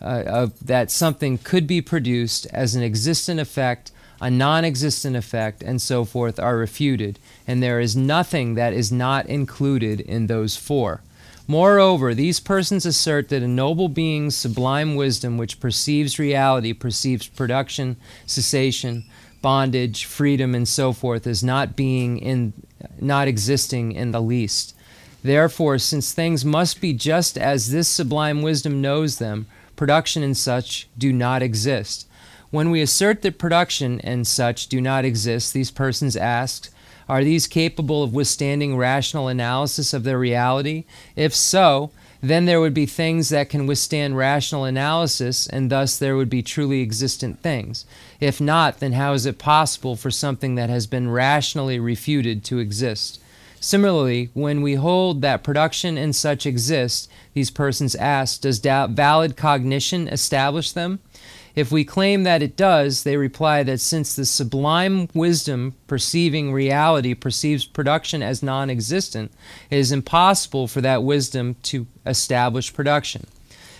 [0.00, 5.64] uh, of, that something could be produced as an existent effect a non existent effect,
[5.64, 10.56] and so forth are refuted, and there is nothing that is not included in those
[10.56, 11.02] four.
[11.48, 17.96] Moreover, these persons assert that a noble being's sublime wisdom, which perceives reality, perceives production,
[18.24, 19.02] cessation,
[19.42, 22.52] bondage, freedom, and so forth, as not being in,
[23.00, 24.72] not existing in the least.
[25.22, 29.46] Therefore, since things must be just as this sublime wisdom knows them,
[29.76, 32.06] production and such do not exist.
[32.50, 36.70] When we assert that production and such do not exist, these persons ask,
[37.08, 40.84] are these capable of withstanding rational analysis of their reality?
[41.16, 46.16] If so, then there would be things that can withstand rational analysis, and thus there
[46.16, 47.84] would be truly existent things.
[48.20, 52.58] If not, then how is it possible for something that has been rationally refuted to
[52.58, 53.20] exist?
[53.62, 60.08] Similarly, when we hold that production and such exist, these persons ask, Does valid cognition
[60.08, 60.98] establish them?
[61.54, 67.14] If we claim that it does, they reply that since the sublime wisdom perceiving reality
[67.14, 69.30] perceives production as non existent,
[69.70, 73.28] it is impossible for that wisdom to establish production.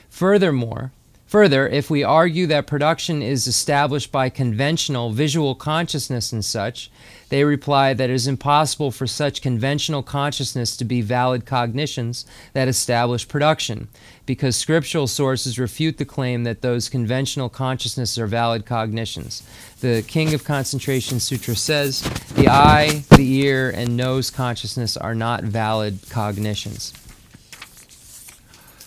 [0.09, 0.93] Furthermore,
[1.33, 6.91] Further, if we argue that production is established by conventional visual consciousness and such,
[7.33, 12.69] they reply that it is impossible for such conventional consciousness to be valid cognitions that
[12.69, 13.89] establish production,
[14.27, 19.43] because scriptural sources refute the claim that those conventional consciousnesses are valid cognitions.
[19.81, 22.03] The King of Concentration Sutra says
[22.35, 26.93] the eye, the ear, and nose consciousness are not valid cognitions.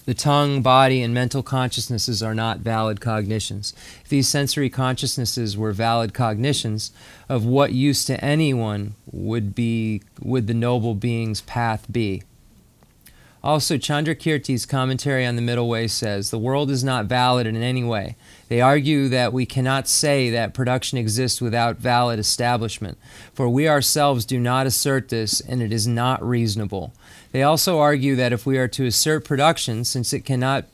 [0.06, 3.74] The tongue, body, and mental consciousnesses are not valid cognitions.
[4.04, 6.92] If these sensory consciousnesses were valid cognitions,
[7.28, 12.22] of what use to anyone would be would the noble being's path be?
[13.44, 17.84] Also, Chandrakirti's commentary on the Middle Way says the world is not valid in any
[17.84, 18.16] way.
[18.48, 22.98] They argue that we cannot say that production exists without valid establishment,
[23.36, 26.92] for we ourselves do not assert this, and it is not reasonable.
[27.36, 30.68] They also argue that if we are to assert production, since it cannot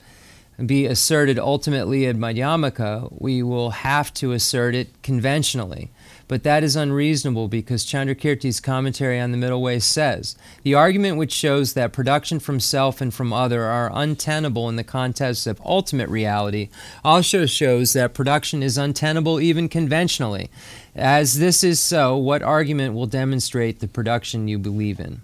[0.63, 5.89] be asserted ultimately in Madhyamaka, we will have to assert it conventionally.
[6.27, 11.33] But that is unreasonable because Chandrakirti's commentary on the Middle Way says the argument which
[11.33, 16.09] shows that production from self and from other are untenable in the context of ultimate
[16.09, 16.69] reality
[17.03, 20.51] also shows that production is untenable even conventionally.
[20.95, 25.23] As this is so, what argument will demonstrate the production you believe in?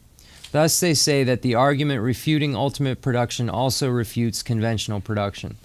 [0.52, 5.58] Thus, they say that the argument refuting ultimate production also refutes conventional production.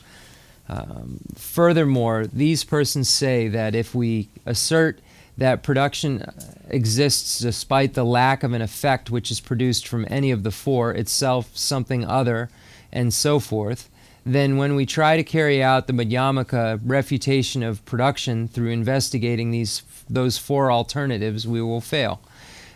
[0.69, 5.01] Um, furthermore, these persons say that if we assert
[5.39, 6.25] that production
[6.69, 10.93] exists despite the lack of an effect which is produced from any of the four,
[10.93, 12.51] itself something other,
[12.93, 13.89] and so forth,
[14.25, 19.83] then when we try to carry out the Madhyamaka refutation of production through investigating these,
[20.09, 22.21] those four alternatives, we will fail.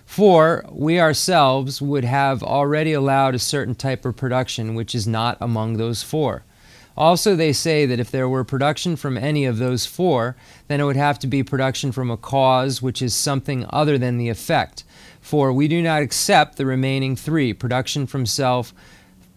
[0.06, 5.36] For we ourselves would have already allowed a certain type of production which is not
[5.40, 6.44] among those four.
[6.96, 10.34] Also, they say that if there were production from any of those four,
[10.68, 14.16] then it would have to be production from a cause which is something other than
[14.16, 14.84] the effect.
[15.20, 18.72] For we do not accept the remaining three production from self,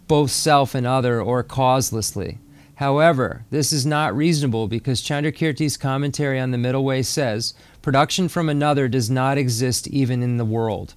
[0.08, 2.38] both self and other, or causelessly.
[2.76, 8.50] However, this is not reasonable because Chandrakirti's commentary on the Middle Way says production from
[8.50, 10.94] another does not exist even in the world.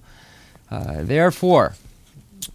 [0.69, 1.75] Uh, therefore,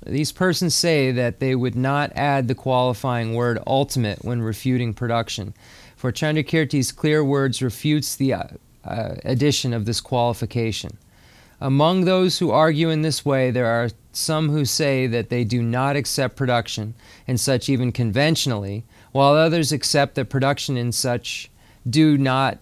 [0.04, 5.54] these persons say that they would not add the qualifying word ultimate when refuting production.
[5.96, 8.44] For Chandrakirti's clear words refutes the uh,
[8.84, 10.98] uh, addition of this qualification.
[11.60, 15.62] Among those who argue in this way, there are some who say that they do
[15.62, 16.94] not accept production,
[17.26, 21.50] and such even conventionally, while others accept that production and such
[21.88, 22.58] do not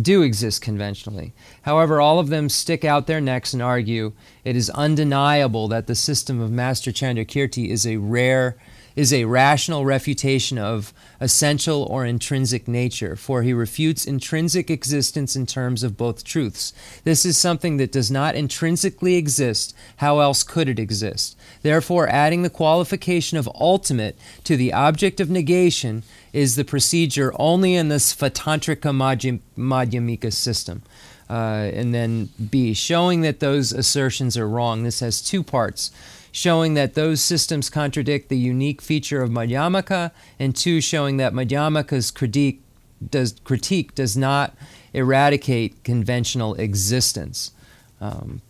[0.00, 1.32] do exist conventionally.
[1.62, 4.12] However, all of them stick out their necks and argue
[4.44, 8.56] it is undeniable that the system of Master Chandrakirti is a rare
[8.94, 15.46] is a rational refutation of essential or intrinsic nature, for he refutes intrinsic existence in
[15.46, 16.72] terms of both truths.
[17.04, 19.74] This is something that does not intrinsically exist.
[19.96, 21.36] How else could it exist?
[21.62, 26.02] Therefore, adding the qualification of ultimate to the object of negation
[26.32, 30.82] is the procedure only in the Svatantrika Madhyamika system.
[31.30, 34.82] Uh, and then B, showing that those assertions are wrong.
[34.82, 35.90] This has two parts
[36.32, 42.10] showing that those systems contradict the unique feature of Madhyamaka, and two, showing that Madhyamaka's
[42.10, 42.62] critique
[43.10, 44.54] does, critique does not
[44.94, 47.52] eradicate conventional existence.
[48.00, 48.40] Um,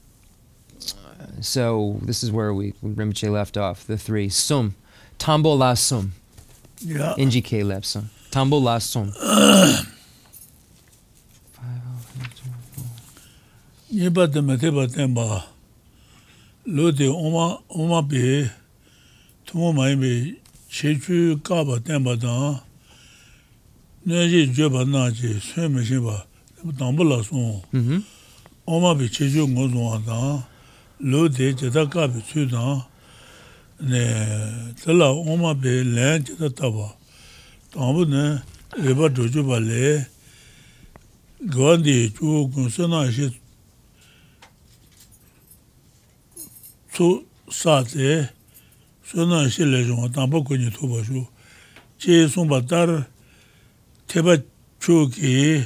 [1.41, 3.85] so this is where we Rinpoche left off.
[3.85, 4.77] The three sum,
[5.19, 6.13] tambo la sum,
[6.85, 7.15] Yeah.
[7.17, 8.11] NGK Lapson.
[8.31, 9.13] Tambo Lapson.
[13.93, 15.45] Nyeba dame teba tenpa
[16.67, 18.51] lo de oma, oma pe
[19.45, 20.37] tumo mayi pe
[20.71, 22.63] che chu kaba tenpa tanga
[24.07, 26.25] nyanji jeba na je suen me sheba
[26.79, 27.63] tambo Lapson.
[27.75, 28.03] Mm-hmm.
[28.67, 30.47] Oma pe che chu ngo zonga tanga
[31.01, 32.87] lo de jeta kaba chu tanga
[33.83, 36.95] 네 tala oma pe len chita taba
[37.73, 38.39] tambu ne
[38.79, 40.07] reba dojo pa le
[41.41, 43.27] gandhi chu gunsa na shi
[46.93, 48.31] tsu sa te
[49.03, 51.27] su na shi le zhunga tambu kunyi toba shu
[51.99, 52.89] che sumba tar
[54.07, 54.35] teba
[54.79, 55.59] chu ki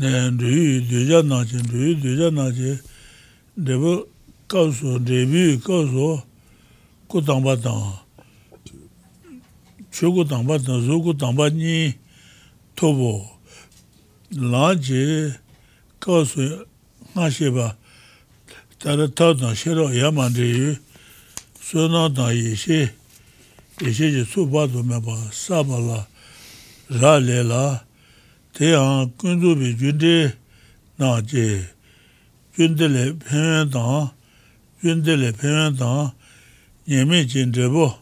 [0.00, 2.80] ne ruyu doja na che ruyu doja na che
[3.66, 4.08] rebu
[4.48, 6.32] kausu rebu kausu
[7.14, 7.92] gu dāmbā dāng,
[9.94, 11.92] chū gu dāmbā dāng, zū gu dāmbā nī
[12.74, 13.12] tōbō,
[14.34, 15.04] lā jī
[16.02, 16.48] kā sui
[17.14, 17.68] ngā shē bā,
[18.82, 20.72] tāra tā dāng shē rō yā mā rī yu,
[21.62, 22.80] sui nā dāng yī shē,
[23.84, 26.00] yī shē jī sū bā dō mē bā, sā bā lā,
[26.98, 27.62] rā lē lā,
[28.58, 30.16] tē yāng kuñ dō bī jūn dē
[30.98, 31.46] nā jī,
[32.58, 34.10] jūn dē lē pēng dāng,
[34.82, 36.10] jūn dē lē pēng dāng,
[36.86, 37.96] yeme jin drebo,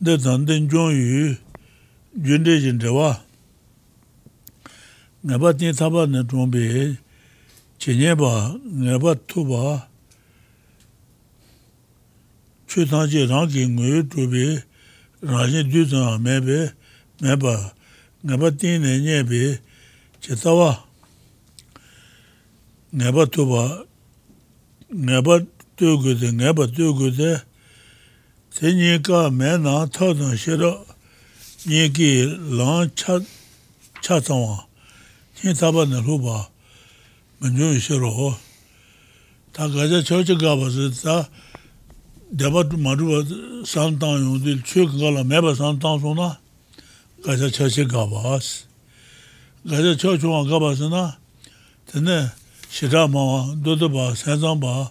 [0.00, 1.36] de tanden zhong yu
[2.24, 3.20] junde jin drewa,
[5.24, 6.96] ngaba tni taba na zhongbe,
[7.78, 9.88] chenye ba, ngaba tu ba,
[12.68, 14.60] chu tangje rangi nguyo dhrubi,
[15.22, 16.72] rangi du zang mebe,
[17.20, 17.72] meba,
[18.24, 19.60] ngaba tni na nyebe,
[20.20, 20.84] che tawa,
[22.92, 23.84] ngaba tu ba,
[24.92, 27.32] ngaba tū gu dē, ngē pa tū gu dē,
[28.56, 30.72] tē nī kā mē nā tā tāng shē rā,
[31.68, 32.08] nī kī
[32.56, 33.20] lāng chā,
[34.00, 34.56] chā tāng wā,
[35.42, 36.38] nī tā pa nā rū pa,
[37.40, 38.30] mē nyū shē rā hō,
[39.52, 41.18] tā kā chā chā chā kā pa sē, tā
[42.32, 43.20] dē pa mā rū pa
[43.68, 46.32] sāng tāng yōng dē, chū kā lā mē pa sāng tāng sō na,
[47.20, 48.64] kā chā chā chā kā pa sē,
[49.68, 51.04] kā chā chā chā wā kā pa sē na,
[51.92, 52.20] tē nē,
[52.72, 54.88] shirā mā wā, dō dō pa, sēn tāng pa,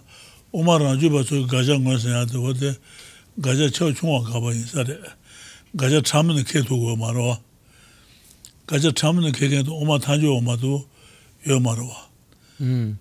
[0.56, 2.72] 오마 라주바 저 가자 거서야도 어때
[3.42, 4.96] 가자 쳐 총어 가봐 인사래
[5.76, 7.38] 가자 참는 계속고 말어
[8.66, 10.88] 가자 참는 계획도 오마 타죠 오마도
[11.48, 11.92] 요 말어
[12.62, 12.96] 음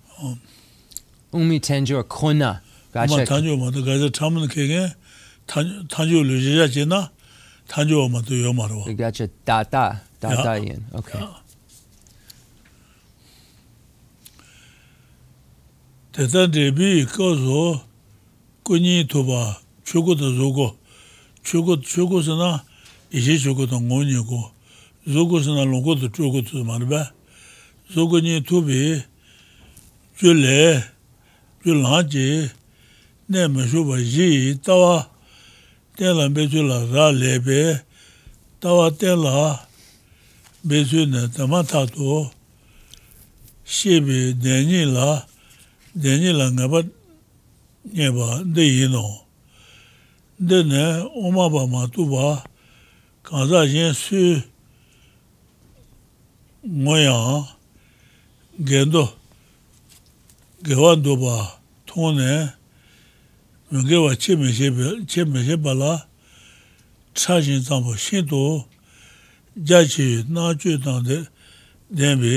[1.32, 2.60] umi tenjo kona
[2.92, 4.92] gacha ma tanjo ma da gaza tamne kege
[5.48, 7.10] tanjo lu jeja jena
[7.72, 10.84] tanjo ma do yo marwa gacha data data yin.
[10.94, 11.20] Okay.
[11.20, 11.45] Yeah.
[16.16, 17.82] Tetan debi kazo
[18.64, 20.76] kunyi toba chogo to zogo,
[21.44, 22.64] chogo chogo sana
[23.12, 24.52] ishe chogo to ngonyi go,
[25.06, 27.12] zogo sana longo to chogo to marba,
[27.94, 29.04] zogo nyi tobi
[30.18, 30.84] jule,
[31.66, 32.50] julanji,
[33.30, 35.10] ne mashoba ji, tawa
[35.98, 37.82] tenla bechula ra lebe,
[38.62, 39.68] tawa tenla
[40.64, 42.32] bechuna tama tato,
[43.66, 45.26] shebe denyi la,
[45.96, 46.82] dēnyī lā ngā bā
[47.96, 49.04] nye bā dē yī nō.
[50.40, 50.84] Dē nē
[51.24, 52.42] omā bā mā tū bā
[53.24, 54.24] kānsā yēn sū
[56.66, 57.20] ngō yā
[58.60, 59.06] gēndō
[60.68, 61.38] gēwān tū bā
[61.88, 62.34] tō nē
[63.72, 65.94] ngē wā chē mē shē bā lā
[67.16, 68.44] chā shīn tāng bō shīn tō
[69.64, 71.24] jā chī nā chū tāng dē
[71.88, 72.36] dēn bī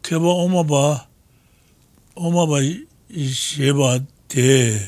[0.00, 1.09] kē bā omā bā
[2.22, 2.60] 오마바
[3.10, 4.78] 쉐바 데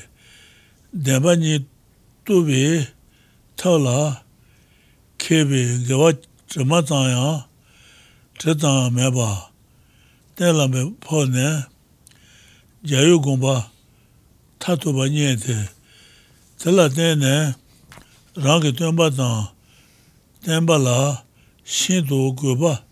[0.92, 1.64] 데바니
[2.26, 2.86] 투비
[3.56, 4.22] 타라
[5.16, 6.12] 케비 게와
[6.46, 7.48] 저마자야
[8.38, 9.50] 저다 메바
[10.36, 11.62] 텔라메 포네
[12.86, 13.72] 자유 공바
[14.58, 15.70] 타토바 니에데
[16.58, 17.54] 텔라데네
[18.34, 19.54] 랑게 템바다
[20.44, 21.24] 템발라
[21.64, 22.84] 신도 고바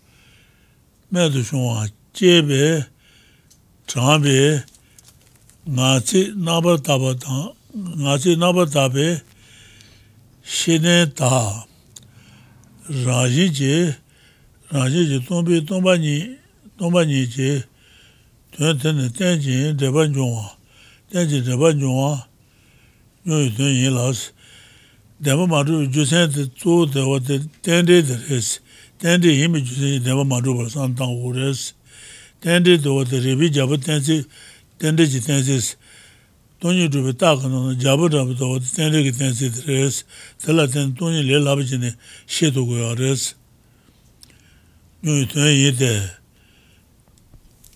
[1.09, 2.90] 매도 좋아 제베
[3.91, 4.63] chāngbē
[5.67, 7.49] ngācī nāpa tāpa tāng,
[7.99, 9.07] ngācī nāpa tāpe
[10.47, 11.31] shēnē tā,
[12.87, 13.73] rājī jī,
[14.71, 16.15] rājī jī tōmbī tōmbā nī,
[16.79, 17.49] tōmbā nī jī,
[18.55, 20.47] tuyān tēne tēn jī dēbā njōngwā,
[21.11, 22.13] tēn jī dēbā njōngwā,
[23.27, 24.23] nyō yu tuyān yī lās,
[25.19, 28.55] dēbā mā rū jūsēn tē tsū tē wā tē tēn dē tē rēs,
[29.03, 31.73] tēn dē yī mī jūsēn yī dēbā mā rū bā sān tāng wū rēs,
[32.41, 34.25] tenri dogo te ribi jabu tensi,
[34.79, 35.77] tenri chi tensi,
[36.59, 40.05] tonyi rupi taka nono jabu rabu dogo te tenri ki tensi res,
[40.41, 41.93] tela ten tonyi le labi chini
[42.25, 43.35] she dogo ya res.
[45.03, 45.93] Nyuyi tonyi yi te,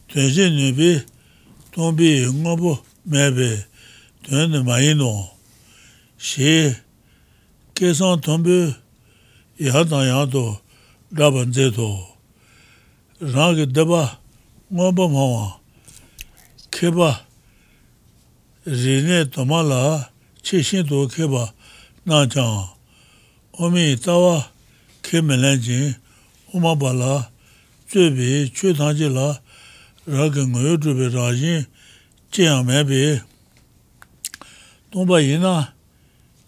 [0.10, 1.04] tonyi nyubi,
[1.72, 3.66] tonbi ngobu mebe,
[4.24, 5.30] tonyi mayi no,
[6.18, 6.76] she,
[7.76, 8.74] kesan tonbi,
[9.60, 10.60] yadan yado,
[11.14, 12.02] raban zedo,
[13.22, 14.25] rangi deba,
[14.74, 15.60] ngoba mawa
[16.72, 17.20] keba
[18.66, 20.10] rine doma la
[20.42, 21.54] che shin do keba
[22.06, 22.70] na jang
[23.60, 24.50] omi tawa
[25.04, 25.96] ke melen jin
[26.54, 27.30] oma ba la
[27.92, 29.38] zöbi chö tangji la
[30.08, 31.66] raga ngoyo dhubi rajin
[32.32, 33.22] jiyang mebi
[34.92, 35.74] tongba yina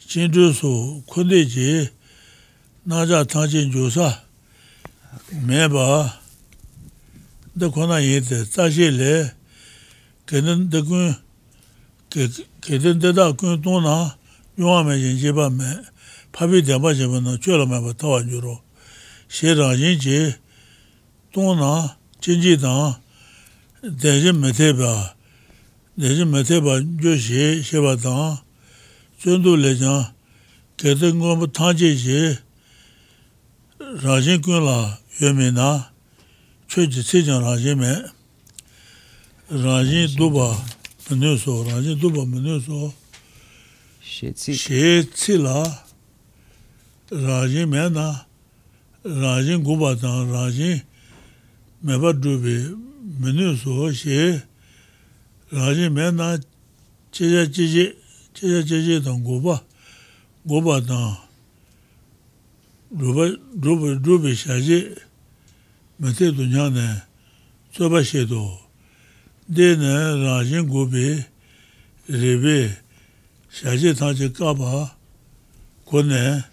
[0.09, 1.89] jin dhru su kundi ji
[2.85, 4.25] na ja tangji njusa
[5.45, 6.17] meba
[7.57, 9.13] dā kōnā yé tā, tā xé lé,
[10.29, 11.15] kēdēn dā kūn,
[12.13, 13.95] kēdēn dā dā kūn tō nā,
[14.61, 15.71] yuwa mē yin jē bā mē,
[16.35, 18.53] pāpi dā bā jē bā nā, chō rā mē bā tā wā jū rō,
[19.33, 20.19] xé rā yin jē,
[21.33, 21.71] tō nā,
[22.21, 22.75] chēn jī dā,
[23.81, 24.93] dā jī mē tē bā,
[25.97, 28.15] dā jī mē tē bā, jō xé, xé bā dā,
[29.23, 29.97] chōn tō lé jā,
[30.77, 32.23] kēdēn kōn bā tā jē jē,
[34.05, 34.81] rā jī kūn lā,
[35.17, 35.71] yuwa mē nā,
[36.67, 38.03] 최지 세전 라제메
[39.49, 40.65] 라제 두바
[41.09, 42.93] 문에서 라제 두바 문에서
[44.03, 44.53] 셰치.
[44.53, 45.63] 셰치라
[47.09, 48.27] 라제메나
[49.03, 50.83] 라제 고바다 라제
[51.79, 52.75] 메바 두베
[53.21, 54.43] 문에서 셰
[55.51, 56.37] 라제메나
[57.11, 57.97] 제제 제제
[58.33, 59.63] 제제 제제 동 고바
[60.45, 61.29] 고바다
[62.91, 65.06] 루바 루바 루비 샤제
[65.99, 67.01] mate dunya ne
[67.73, 68.59] tsoba she do,
[69.49, 71.25] de ne rajin gobe,
[72.09, 72.77] rebe,
[73.49, 74.91] shaje tangche kaba,
[75.85, 76.43] ko ne,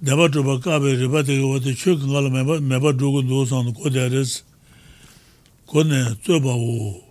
[0.00, 2.30] deba toba kabe reba tege wate chok ngala
[2.60, 4.44] meba drogo do san ko deres,
[5.66, 7.02] ko ne tsoba wo,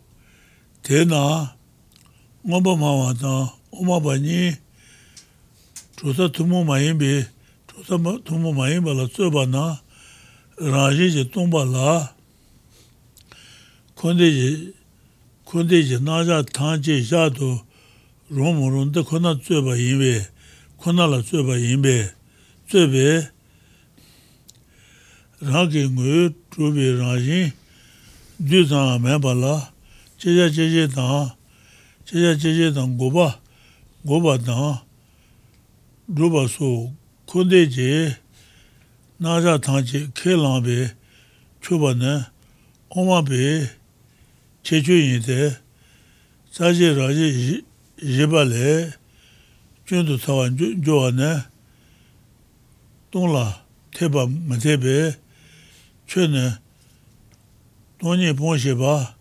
[0.84, 1.52] te na,
[2.48, 4.56] ngaba ma wata, oma ba nyi,
[6.00, 7.28] chosa tumu ma yinbe,
[7.68, 9.80] chosa tumu ma yinba la tsoba na,
[10.58, 11.91] rāyī jī tōmbā lā,
[13.97, 14.74] kondē jī,
[15.45, 17.49] kondē jī nājā tāng jī yā tō
[18.34, 20.14] rōng mō rōng tā kōnā tsui bā yīmbē,
[20.82, 21.95] kōnā lā tsui bā yīmbē,
[22.68, 23.05] tsui bē,
[25.45, 27.41] rā kī ngū tū bē rāyī,
[28.41, 29.55] dū tāng mē bā lā,
[30.18, 31.38] chē chā chē chē tāng,
[32.10, 33.30] chē chā chē chē tāng gō bā,
[34.10, 34.82] gō bā tāng,
[36.18, 36.89] rū bā sō,
[37.30, 38.18] kondē jī,
[39.20, 40.95] 나자 당지 케랑베
[41.61, 42.22] 초반에
[42.89, 43.68] 오마베
[44.61, 45.57] 제주인데
[46.51, 47.63] 사제라지
[48.03, 48.91] 예발레
[49.86, 50.55] 준도 사완
[50.86, 51.41] 조안에
[53.09, 53.65] 동라
[53.95, 55.13] 대바 마제베
[56.05, 56.51] 최네
[57.97, 59.15] 돈이 보셔봐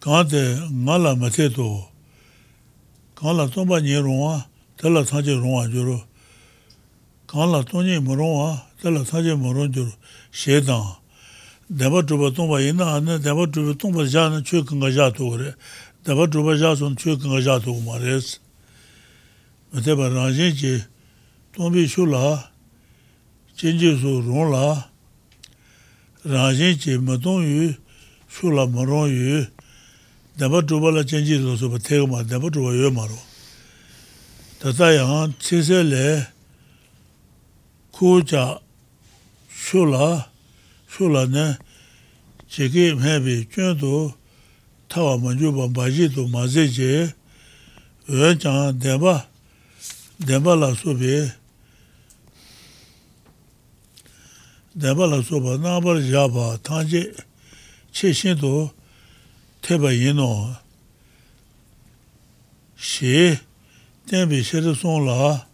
[0.00, 1.88] 가데 말라 마제도
[3.14, 4.46] 가라 좀바 녀롱아
[4.76, 6.04] 달라 사제 롱아 주로
[7.26, 8.52] kāla tōnyi mōrōngwa,
[8.82, 9.92] tēla sācē mōrōng jōrō,
[10.30, 10.94] shē tāng.
[11.66, 15.54] Dēba chūpa tōngpa yinā ānā, dēba chūpa tōngpa jā nā chū kāngā jā tō rē,
[16.06, 18.38] dēba chūpa jā sōn chū kāngā jā tō mā rē sī.
[19.74, 20.70] Mā tēpa rāngshēn chī,
[21.56, 22.22] tōngpi shū lā,
[23.58, 24.68] chēnchī sū rōng lā,
[26.22, 27.74] rāngshēn chī mā tōng yu,
[28.30, 29.42] shū lā mā rōng yu,
[30.38, 33.18] dēba chūpa lā chēnchī sū sū pa tēka mā, dēba chūpa yu mā rō.
[34.62, 36.06] Tātā yāng, chē sē lē,
[37.96, 38.60] 고자
[39.48, 40.30] 쇼라
[40.86, 41.56] 쇼라네
[42.46, 44.12] 제게 매비 쩨도
[44.88, 47.14] 타와 먼저 반바지도 마제제
[48.08, 49.26] 외자 대바
[50.26, 51.26] 대발라 소비
[54.78, 57.14] 대발라 소바 나발 잡아 타제
[57.92, 58.72] 최신도
[59.62, 60.54] 태바 이노
[62.76, 63.38] 시
[64.06, 65.48] 대비 세르송라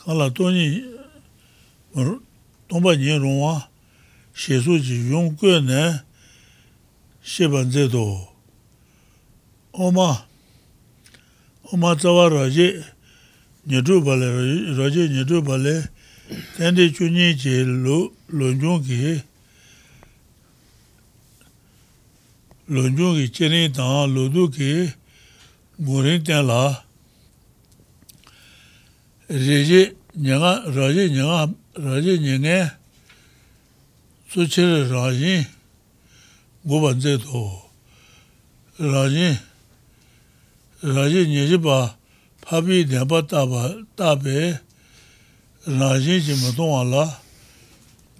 [0.00, 0.91] 갈라 돈이
[1.94, 3.68] tōmba nye rōngwa
[4.32, 5.82] shēsū jī yōng kio nē
[7.20, 8.04] shēban zē tō.
[9.72, 10.24] Oma,
[11.72, 12.80] oma tsawa rājī
[13.68, 14.28] nyadrū bālē,
[14.78, 15.74] rājī nyadrū bālē
[16.56, 19.20] tēndē chūnyē jī lōngyōng kī
[22.72, 24.72] lōngyōng kī chēnē tāng lōdū kī
[25.82, 26.62] ngōrēng tēng lā
[29.28, 32.68] rājī nyāngā, rājī nyāngā rāyī nyingi
[34.28, 35.46] tsūchiri rāyī
[36.68, 37.40] guban zē tō
[38.76, 39.30] rāyī
[40.84, 41.96] rāyī nyingi bā
[42.44, 43.62] pāpi dhyāpa tāpa
[43.96, 44.60] tāpe
[45.64, 47.06] rāyī jī mātōngwa lā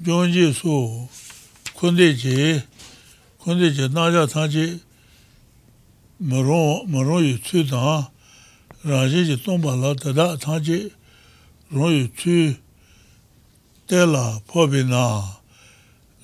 [0.01, 0.73] gyōngjī sū
[1.77, 2.57] kundi jī
[3.45, 4.81] kundi jī nājā tāngji
[6.25, 8.09] marōng yu tsū tāng
[8.89, 10.89] rāyī jī tōngpa lā tadā tāngji
[11.69, 12.62] rōng yu tsū
[13.93, 15.23] tela pobi na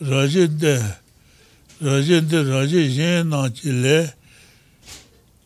[0.00, 0.80] rajin de
[1.82, 4.08] rajin de rajin yin na chi le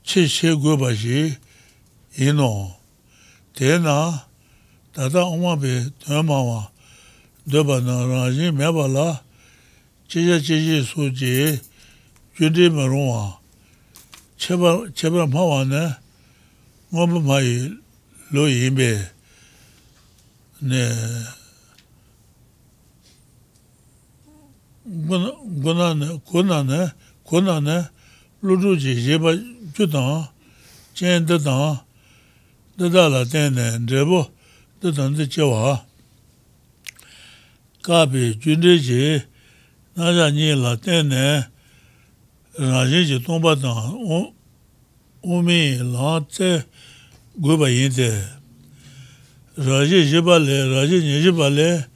[0.06, 1.34] chi she gu ba shi
[2.26, 2.76] ino
[3.56, 4.22] te na
[4.94, 6.60] tata oma bi tuyama wa
[7.50, 9.08] doba na rajin me ba la
[10.08, 11.58] chi she chi she su ji
[12.38, 13.34] jundi me rungwa
[14.38, 15.84] chebra ma wa ne
[16.92, 17.58] ngoba ma yi
[18.30, 18.90] lo yin be
[20.70, 21.41] ne
[24.92, 26.88] 고나네 고나네
[27.22, 27.84] 고나네
[28.42, 29.32] 루루지 제바
[29.74, 30.32] 주다
[30.92, 31.86] 젠다다
[32.78, 34.30] 다다라 텐네 드보
[34.80, 35.86] 다단데 제와
[37.82, 39.22] 가비 준데지
[39.94, 41.46] 나자니라 텐네
[42.58, 44.34] 라제지 동바다 오
[45.22, 46.66] 오메 라체
[47.40, 48.24] 고바인데
[49.56, 51.86] 라제 제발레 라제 녀제발레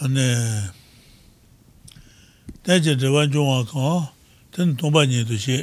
[0.00, 0.77] 아네
[2.68, 4.08] dāngi dhāvān chōngwā kāng,
[4.52, 5.56] tēn tōmbā nyi tu shē,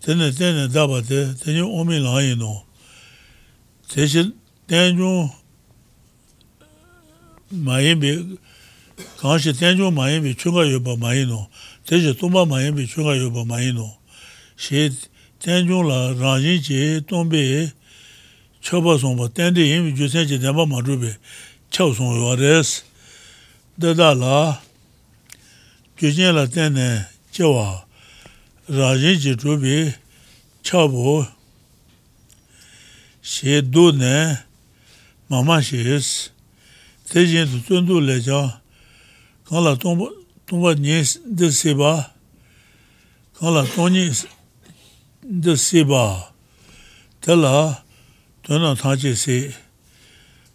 [0.00, 2.52] tēn tēn dāba tē, tēn yō ōmi lā yī nō,
[3.92, 4.22] tē shē
[4.64, 5.28] tēn chōng
[7.66, 8.12] mā yī bē,
[9.20, 11.36] kāng shē tēn chōng mā yī bē chōngā yō bā mā yī nō,
[11.84, 13.84] tē shē tōmbā mā yī bē chōngā yō bā mā yī nō,
[14.56, 14.88] shē
[15.44, 16.80] tēn chōng lā rāng yī chē
[17.12, 17.42] tōmbē
[18.64, 20.96] chō bā sōng bā, tēn tē yī bē chō sēn chē tēn bā mā chō
[20.96, 21.12] bē,
[21.68, 22.78] chā sōng yō rēs,
[23.76, 24.64] dā dā lā,
[25.96, 27.86] gyōjñe la tēne chewa
[28.68, 29.94] rājin chi chūbi
[30.60, 31.24] chabu
[33.24, 34.36] she du ne
[35.30, 36.28] mama she is
[37.08, 38.60] te jin tu tsundu le cha
[39.48, 42.12] kāng la tōngpa nye de seba
[43.40, 44.12] kāng la tōnyi
[45.24, 46.04] de seba
[47.24, 47.80] te la
[48.44, 49.40] tōna tāngche se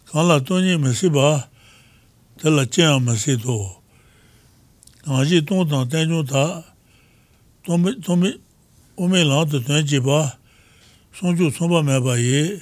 [0.06, 1.48] kāng la tōnyi me seba
[2.38, 3.81] te la chēya me se tō
[5.06, 6.64] 아지 동동 대조다
[7.64, 8.38] 도미 도미
[8.96, 10.38] 오메라도 되지바
[11.12, 12.60] 손주 손바매 바이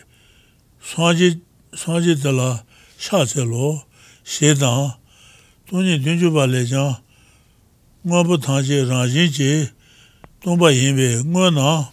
[0.82, 1.40] 사지
[1.76, 2.64] 사지 달라.
[2.96, 3.82] 샤셀로
[4.24, 4.98] 세다
[5.68, 7.02] 돈이 된주 발레자
[8.02, 9.68] 뭐부 다지 라지지.
[10.40, 11.92] 동바 예배 뭐나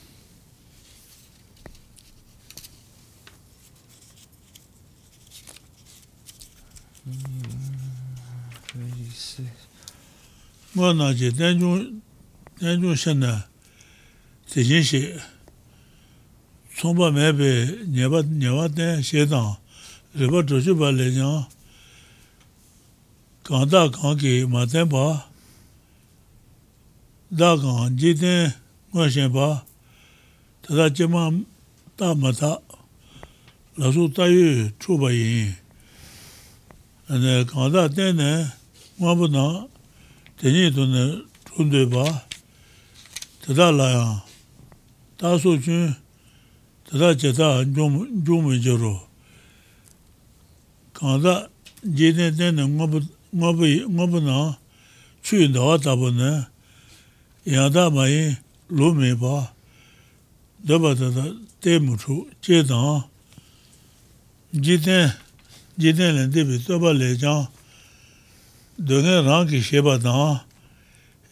[10.77, 13.33] ngō nā jī dēnchū shen nā
[14.49, 14.99] tē jīn shī
[16.77, 17.49] tsōmbā mē bē
[17.89, 19.55] nyewā tēn shē tāng
[20.13, 21.47] rīpa tōshū bā lē nyāng
[23.47, 25.05] kāng dā kāng kī mā tēn bā
[27.33, 28.53] dā kāng jī tēn
[28.93, 29.47] ngō shēn bā
[30.61, 31.23] tā tā jī mā
[31.97, 32.51] tā mā tā
[33.81, 35.57] lā sū tā yu chū bā yīn
[37.49, 38.31] kāng dā tēn nē
[39.01, 39.47] ngō bū nā
[40.37, 42.05] teni tuni chunde ba,
[43.41, 44.23] tata laya,
[45.17, 45.95] taso chun,
[46.85, 49.01] tata cheta njumu jiro,
[50.93, 51.49] kanda
[51.83, 54.57] jene teni ngobu na,
[55.23, 56.47] chu ndawa tabu na,
[57.45, 58.37] yada mayi
[58.69, 59.53] lumi ba,
[60.63, 63.09] daba tata temu chu, che tanga,
[64.53, 65.11] jiten,
[65.77, 67.47] jiten len tebi toba le jang,
[68.77, 70.37] dōne rāngi shēba dāng,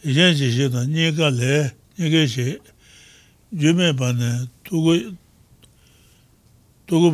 [0.02, 2.58] yēn shē shē dāng, nye kā lē, nye kē shē,
[3.54, 5.14] jūmē bā nē, tūgu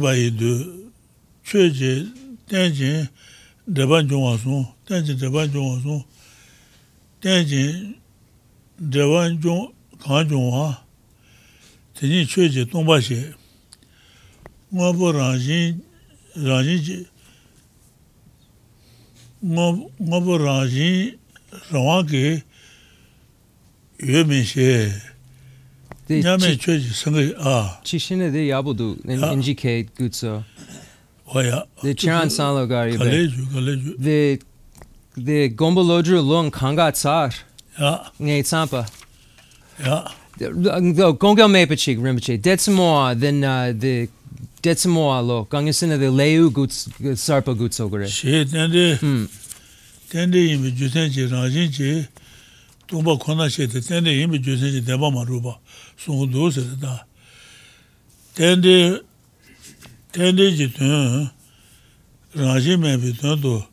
[0.00, 0.88] bā yī dū,
[1.44, 2.08] chē chē,
[2.48, 3.12] tēn chē,
[3.68, 6.00] dēbān chōngwā sōng, tēn chē dēbān chōngwā sōng,
[7.20, 7.92] tēn chē,
[8.80, 9.68] dēbān chōng,
[10.00, 10.80] kāng chōngwā,
[12.00, 13.36] tēn chē chē tōng bā shē,
[14.72, 15.76] ngā bō rāngi,
[16.40, 17.11] rāngi chē,
[19.42, 21.38] jin chue che, tong pa she, ngwa po rang jin, rang jin che, ngwa, ngwa
[21.40, 22.42] po rang jin, rang ke,
[23.98, 24.92] yue min she,
[26.06, 29.34] The nya me chi- chue che, a, Chishina de yabudu in Ja.
[29.34, 30.44] NGK gutso.
[31.32, 31.62] wa ya.
[31.80, 33.10] The Chiran Sanlo gari Ka be.
[33.10, 34.40] le ju, ka le ju, The
[35.16, 37.30] the Gombolodru Lung Kangat Sar
[37.78, 38.86] ya, Ngay Tsampa.
[39.78, 40.48] ya, The
[41.14, 42.38] Gongel Mapachik Rinpoche.
[42.40, 44.08] Detsamoa then uh, the
[44.62, 49.26] detsmo alo kangisina de leu guts sarpa guts ogre she tende hmm.
[50.10, 52.06] tende yimi jusen ji rajin ji
[52.86, 55.58] tumba kona she de tende yimi jusen ji deba maruba
[55.98, 57.04] sungu do se da
[58.34, 59.00] tende
[60.12, 61.30] tende ji tun
[62.36, 63.66] rajin me bi tun do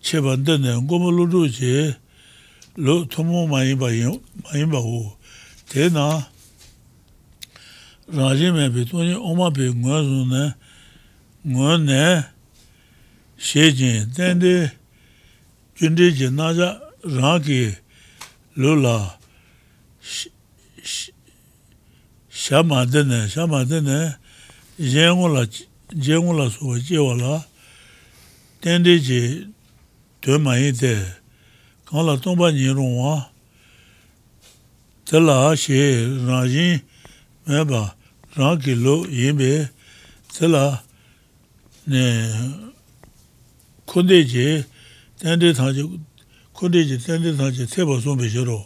[0.00, 1.94] che bande ne ngomo lu ru ji
[2.76, 4.14] lo tomo mai ba yin
[4.44, 5.16] mai ba wo
[5.68, 6.22] te na
[8.10, 10.44] rāji mē pē tōni oma pē ngō sō nē,
[11.46, 12.02] ngō nē,
[13.38, 14.72] shē jīn, tēndē,
[15.78, 16.68] jīndē jī nācā
[17.06, 17.60] rā kī
[18.58, 18.96] lō lā,
[22.42, 24.18] shā mā tēnē, shā mā tēnē,
[24.78, 25.46] jē ngō lā,
[25.94, 27.40] jē ngō lā sō jē wā lā,
[28.62, 29.22] tēndē jī
[30.22, 30.94] tē mā yī tē,
[31.86, 33.18] kāng lā tōng bā nī rōng wā,
[35.06, 35.78] tē lā shē
[36.26, 36.82] rāji
[37.48, 37.82] mē bā
[38.38, 39.52] rāng kī lō yīn bē,
[40.32, 40.64] tā lā
[43.92, 44.48] kōndē jē,
[45.20, 45.86] tēndē tāng jē,
[46.56, 48.58] kōndē jē, tēndē tāng jē, tē bā sōng bē shē rō.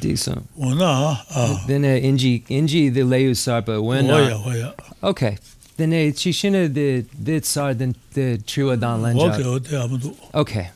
[0.00, 0.46] Decent.
[0.58, 0.88] Wā nā,
[1.30, 4.72] ā, Then uh, inji inji the leyu sarpa when uh, wā yā.
[5.02, 5.36] okay.
[5.76, 9.28] Then uh, chishina the the sar then the chua kē lenja.
[9.44, 10.14] wā tē ā mā tō.
[10.34, 10.70] Okay.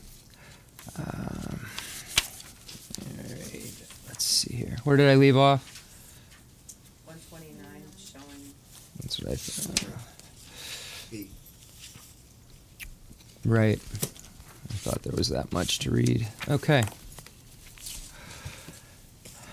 [0.99, 1.05] Um,
[3.01, 3.73] all right.
[4.09, 4.77] Let's see here.
[4.85, 5.65] Where did I leave off?
[7.07, 8.53] 129 showing
[9.19, 10.03] That's what I thought.
[13.45, 13.79] Right.
[13.79, 16.27] I thought there was that much to read.
[16.49, 16.83] Okay.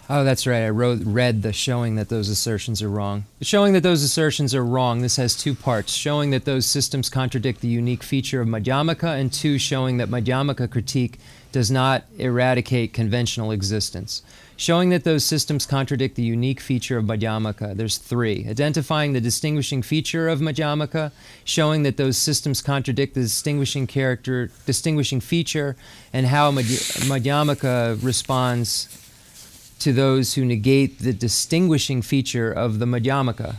[0.09, 0.63] Oh, that's right.
[0.63, 3.25] I wrote, read the showing that those assertions are wrong.
[3.41, 5.01] Showing that those assertions are wrong.
[5.01, 9.31] This has two parts: showing that those systems contradict the unique feature of Madhyamaka, and
[9.31, 11.19] two, showing that Madhyamaka critique
[11.51, 14.23] does not eradicate conventional existence.
[14.55, 17.75] Showing that those systems contradict the unique feature of Madhyamaka.
[17.75, 18.45] There's three.
[18.47, 21.11] Identifying the distinguishing feature of Madhyamaka,
[21.43, 25.75] showing that those systems contradict the distinguishing character, distinguishing feature,
[26.13, 28.87] and how Madhy- Madhyamaka responds
[29.79, 33.55] to those who negate the distinguishing feature of the Madhyamaka.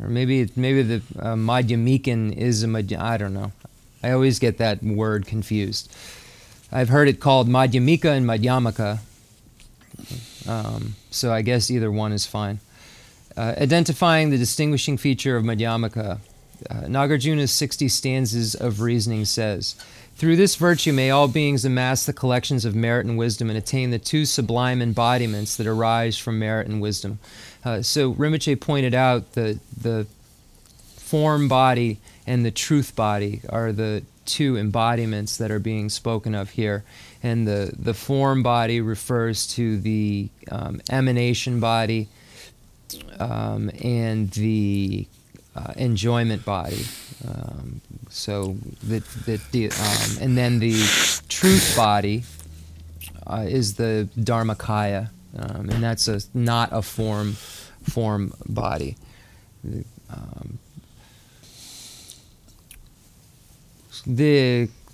[0.00, 3.52] Or maybe maybe the uh, Madhyamikan is a Madhy- I don't know.
[4.02, 5.92] I always get that word confused.
[6.70, 9.00] I've heard it called Madhyamika and Madhyamaka.
[10.46, 12.60] Um, so I guess either one is fine.
[13.36, 16.18] Uh, identifying the distinguishing feature of Madhyamaka.
[16.68, 19.76] Uh, Nagarjuna's 60 stanzas of reasoning says,
[20.16, 23.90] Through this virtue may all beings amass the collections of merit and wisdom and attain
[23.90, 27.20] the two sublime embodiments that arise from merit and wisdom.
[27.64, 30.06] Uh, so Rinpoche pointed out the, the
[30.96, 36.50] form body and the truth body are the two embodiments that are being spoken of
[36.50, 36.84] here.
[37.22, 42.08] And the, the form body refers to the um, emanation body
[43.18, 45.06] um, and the
[45.56, 46.84] uh, enjoyment body.
[47.26, 50.72] Um, so that that the um, and then the
[51.28, 52.22] truth body
[53.26, 57.32] uh, is the dharmakaya, um, and that's a not a form
[57.82, 58.96] form body.
[59.64, 60.58] The, um,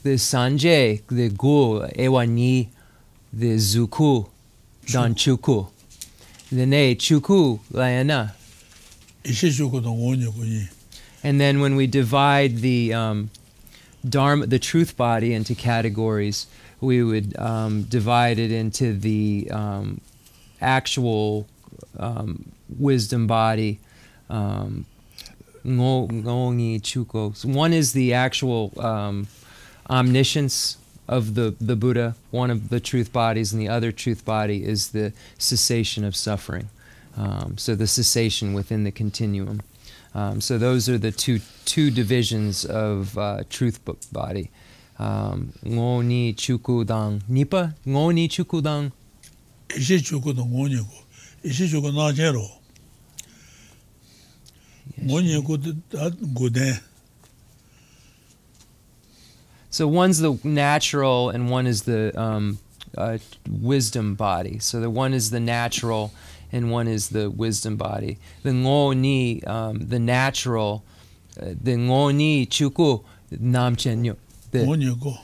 [0.05, 2.69] the sanje, the gu, ewani,
[3.33, 4.29] the zuku,
[4.93, 5.67] dan chuku,
[6.53, 8.33] the ne chuku layana.
[9.25, 10.69] Ishe chūku tō ngō nyō kō yī.
[11.23, 13.31] And then when we divide the um,
[14.07, 16.47] dharma, the truth body into categories,
[16.83, 20.03] we would um, divide it into the um,
[20.61, 21.47] actual
[21.99, 23.81] um, wisdom body.
[24.29, 24.85] Um,
[25.65, 27.35] ngo- ngongi chuko.
[27.35, 29.27] So one is the actual um,
[29.89, 30.79] omniscience
[31.09, 34.91] of the, the Buddha, one of the truth bodies, and the other truth body is
[34.91, 36.69] the cessation of suffering.
[37.17, 39.61] Um, so the cessation within the continuum.
[40.15, 43.81] Um, so those are the two two divisions of uh, truth
[44.13, 44.51] body.
[44.99, 48.93] Um, ngo ni chuku dang nipa ngo ni chuku dang.
[49.69, 51.05] Ishe chūku tō ngō nyō kō.
[51.45, 52.31] Ishe chūku nā chē
[59.75, 62.59] So one's the natural and one is the um,
[62.97, 63.19] uh,
[63.51, 64.61] wisdom body.
[64.61, 66.13] So the one is the natural
[66.53, 68.19] and one is the wisdom body.
[68.45, 70.85] The ngo ni, um, the natural,
[71.43, 73.03] uh, the ngo ni chuku
[73.33, 74.17] nam chen yo.
[74.53, 75.19] The ngō nyō kō.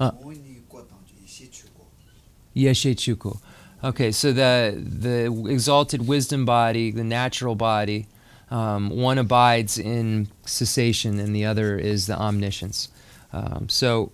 [0.00, 1.84] ngō ni kō tāng chū ishī chū kō.
[2.56, 3.38] Yeshe Chuku.
[3.84, 8.06] Okay, so the the exalted wisdom body, the natural body,
[8.50, 12.88] um, one abides in cessation, and the other is the omniscience.
[13.32, 14.12] Um, so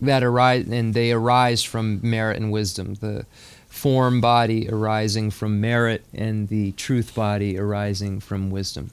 [0.00, 2.94] that arise, and they arise from merit and wisdom.
[2.94, 3.26] The
[3.68, 8.90] form body arising from merit, and the truth body arising from wisdom.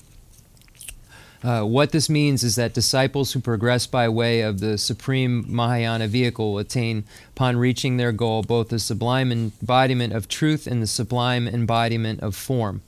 [1.44, 6.08] Uh, what this means is that disciples who progress by way of the supreme Mahayana
[6.08, 11.46] vehicle attain, upon reaching their goal, both the sublime embodiment of truth and the sublime
[11.46, 12.82] embodiment of form.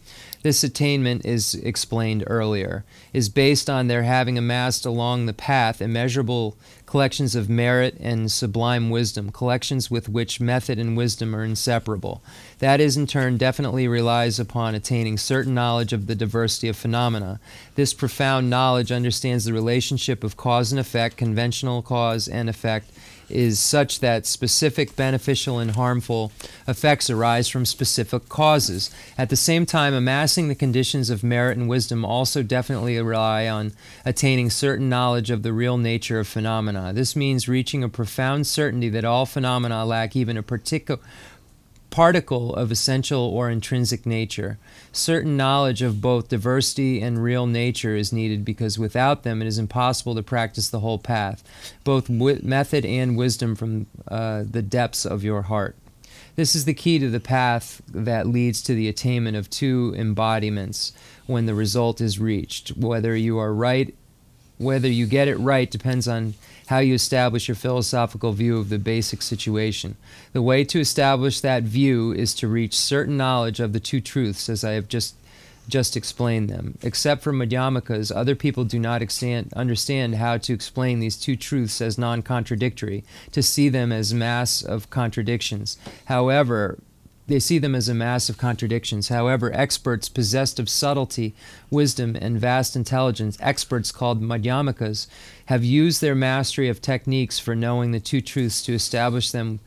[0.46, 6.56] This attainment is explained earlier, is based on their having amassed along the path immeasurable
[6.86, 12.22] collections of merit and sublime wisdom, collections with which method and wisdom are inseparable.
[12.66, 17.40] That is, in turn, definitely relies upon attaining certain knowledge of the diversity of phenomena.
[17.76, 22.90] This profound knowledge understands the relationship of cause and effect, conventional cause and effect,
[23.30, 26.32] is such that specific beneficial and harmful
[26.68, 28.90] effects arise from specific causes.
[29.16, 33.74] At the same time, amassing the conditions of merit and wisdom also definitely rely on
[34.06, 36.94] attaining certain knowledge of the real nature of phenomena.
[36.94, 41.00] This means reaching a profound certainty that all phenomena lack even a particular
[41.96, 44.60] particle of essential or intrinsic nature.
[44.92, 49.58] Certain knowledge of both diversity and real nature is needed because without them it is
[49.58, 51.42] impossible to practice the whole path,
[51.86, 55.78] both method and wisdom from uh, the depths of your heart.
[56.36, 60.92] This is the key to the path that leads to the attainment of two embodiments
[61.28, 62.76] when the result is reached.
[62.76, 63.96] Whether you are right,
[64.58, 66.34] whether you get it right depends on
[66.68, 69.96] how you establish your philosophical view of the basic situation.
[70.34, 74.50] The way to establish that view is to reach certain knowledge of the two truths,
[74.50, 75.16] as I have just
[75.68, 76.78] just explained them.
[76.82, 81.82] Except for Madhyamikas, other people do not extant, understand how to explain these two truths
[81.82, 85.78] as non contradictory, to see them as mass of contradictions.
[86.06, 86.78] However,
[87.28, 89.10] they see them as a mass of contradictions.
[89.10, 91.34] However, experts possessed of subtlety,
[91.70, 95.08] wisdom, and vast intelligence, experts called Madhyamikas,
[95.48, 99.60] have used their mastery of techniques for knowing the two truths to establish them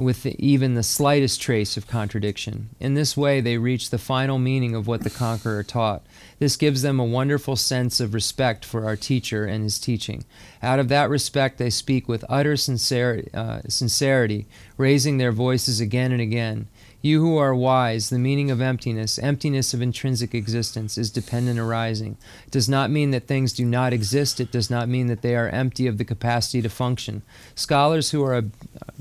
[0.00, 2.70] with the, even the slightest trace of contradiction.
[2.80, 6.02] In this way, they reach the final meaning of what the conqueror taught.
[6.38, 10.24] This gives them a wonderful sense of respect for our teacher and his teaching.
[10.62, 14.46] Out of that respect, they speak with utter sincerity, uh, sincerity
[14.76, 16.68] raising their voices again and again.
[17.02, 22.18] You who are wise, the meaning of emptiness, emptiness of intrinsic existence, is dependent arising.
[22.46, 24.38] It does not mean that things do not exist.
[24.38, 27.22] It does not mean that they are empty of the capacity to function.
[27.54, 28.44] Scholars who are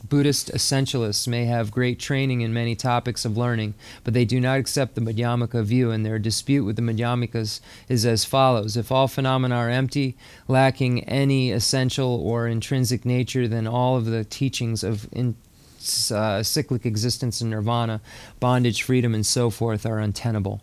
[0.07, 4.59] Buddhist essentialists may have great training in many topics of learning, but they do not
[4.59, 9.07] accept the Madhyamaka view, and their dispute with the Madhyamikas is as follows If all
[9.07, 15.07] phenomena are empty, lacking any essential or intrinsic nature, then all of the teachings of
[15.11, 15.35] in,
[16.11, 18.01] uh, cyclic existence and nirvana,
[18.39, 20.61] bondage, freedom, and so forth are untenable.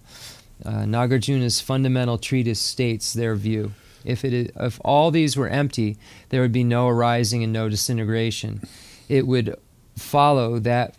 [0.65, 3.73] Uh, Nagarjuna's fundamental treatise states their view.
[4.05, 5.99] If, it is, if all these were empty,
[6.29, 8.63] there would be no arising and no disintegration.
[9.09, 9.57] It would
[9.97, 10.95] follow that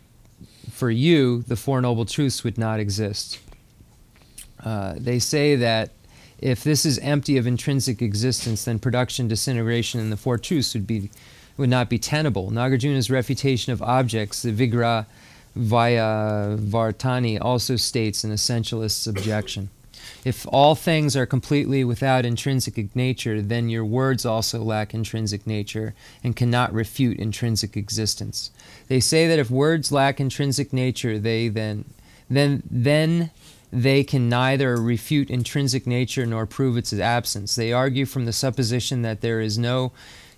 [0.71, 3.39] for you, the Four Noble Truths would not exist.
[4.63, 5.91] Uh, they say that
[6.39, 10.85] if this is empty of intrinsic existence, then production, disintegration, and the Four Truths would
[10.85, 11.09] be
[11.57, 12.51] would not be tenable.
[12.51, 15.05] Nagarjuna's refutation of objects, the Vigra
[15.55, 19.69] via Vartani, also states an essentialist's objection.
[20.23, 25.93] If all things are completely without intrinsic nature, then your words also lack intrinsic nature
[26.23, 28.51] and cannot refute intrinsic existence.
[28.87, 31.85] They say that if words lack intrinsic nature, they then
[32.29, 33.31] then then
[33.71, 37.55] they can neither refute intrinsic nature nor prove its absence.
[37.55, 39.91] They argue from the supposition that there is no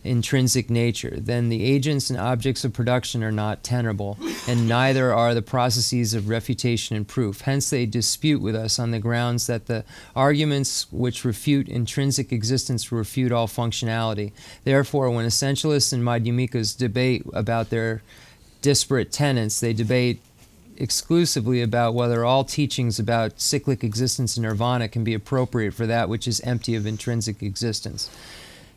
[0.03, 5.33] intrinsic nature, then the agents and objects of production are not tenable, and neither are
[5.33, 7.41] the processes of refutation and proof.
[7.41, 9.83] Hence, they dispute with us on the grounds that the
[10.15, 14.31] arguments which refute intrinsic existence refute all functionality.
[14.63, 18.01] Therefore, when essentialists and Madhyamikas debate about their
[18.61, 20.21] disparate tenets, they debate
[20.79, 26.07] exclusively about whether all teachings about cyclic existence and nirvana can be appropriate for that
[26.07, 28.09] which is empty of intrinsic existence.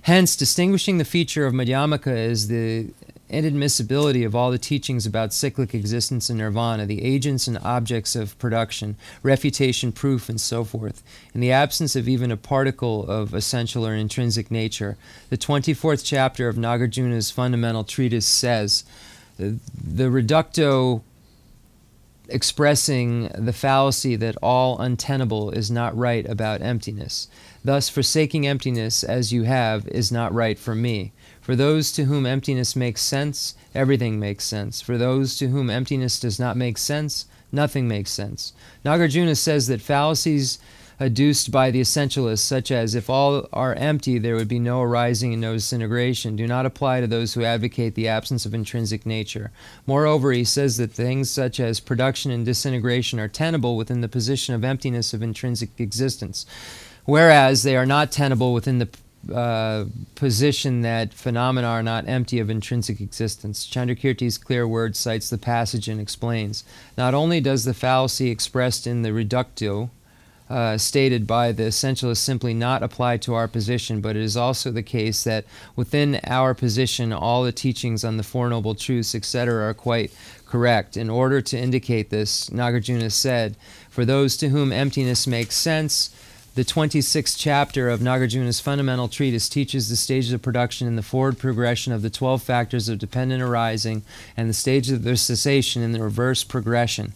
[0.02, 2.90] Hence, distinguishing the feature of Madhyamaka is the
[3.30, 8.38] inadmissibility of all the teachings about cyclic existence and nirvana, the agents and objects of
[8.38, 11.02] production, refutation, proof, and so forth,
[11.34, 14.96] in the absence of even a particle of essential or intrinsic nature.
[15.30, 18.84] The 24th chapter of Nagarjuna's fundamental treatise says
[19.38, 21.02] the reductio
[22.28, 27.28] expressing the fallacy that all untenable is not right about emptiness.
[27.64, 31.12] Thus, forsaking emptiness as you have is not right for me.
[31.40, 34.80] For those to whom emptiness makes sense, everything makes sense.
[34.80, 38.52] For those to whom emptiness does not make sense, nothing makes sense.
[38.84, 40.58] Nagarjuna says that fallacies
[40.98, 45.32] adduced by the essentialists, such as if all are empty, there would be no arising
[45.32, 49.50] and no disintegration, do not apply to those who advocate the absence of intrinsic nature.
[49.86, 54.54] Moreover, he says that things such as production and disintegration are tenable within the position
[54.54, 56.46] of emptiness of intrinsic existence
[57.04, 58.88] whereas they are not tenable within the
[59.32, 59.84] uh,
[60.16, 63.66] position that phenomena are not empty of intrinsic existence.
[63.66, 66.64] Chandrakirti's clear word cites the passage and explains.
[66.96, 69.90] Not only does the fallacy expressed in the reductio
[70.52, 74.70] uh, stated by the essentialist simply not apply to our position, but it is also
[74.70, 75.46] the case that
[75.76, 80.12] within our position, all the teachings on the Four Noble Truths, etc., are quite
[80.46, 80.96] correct.
[80.98, 83.56] In order to indicate this, Nagarjuna said,
[83.88, 86.14] For those to whom emptiness makes sense,
[86.54, 91.38] the 26th chapter of Nagarjuna's fundamental treatise teaches the stages of production in the forward
[91.38, 94.02] progression of the 12 factors of dependent arising
[94.36, 97.14] and the stages of their cessation in the reverse progression.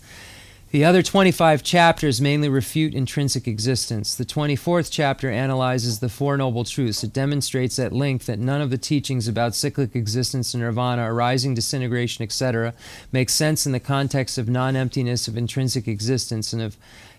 [0.71, 4.15] The other 25 chapters mainly refute intrinsic existence.
[4.15, 7.05] The 24th chapter analyzes the Four Noble Truths.
[7.05, 11.55] It demonstrates at length that none of the teachings about cyclic existence and nirvana, arising,
[11.55, 12.75] disintegration, etc.,
[13.13, 16.77] make sense in the context of non emptiness of intrinsic existence and of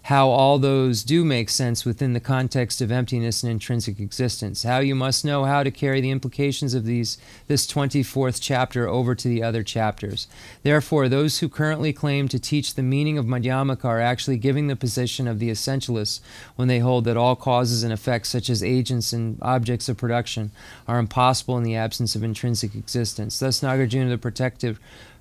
[0.08, 4.64] how all those do make sense within the context of emptiness and intrinsic existence.
[4.64, 9.16] How you must know how to carry the implications of these this 24th chapter over
[9.16, 10.30] to the other chapters.
[10.64, 14.78] Therefore, those who currently claim to teach the meaning of Madhyamaka are actually giving the
[14.78, 16.22] position of the essentialists
[16.56, 20.52] when they hold that all causes and effects, such as agents and objects of production,
[20.88, 23.38] are impossible in the absence of intrinsic existence.
[23.40, 24.80] Thus, Nagarjuna, the protective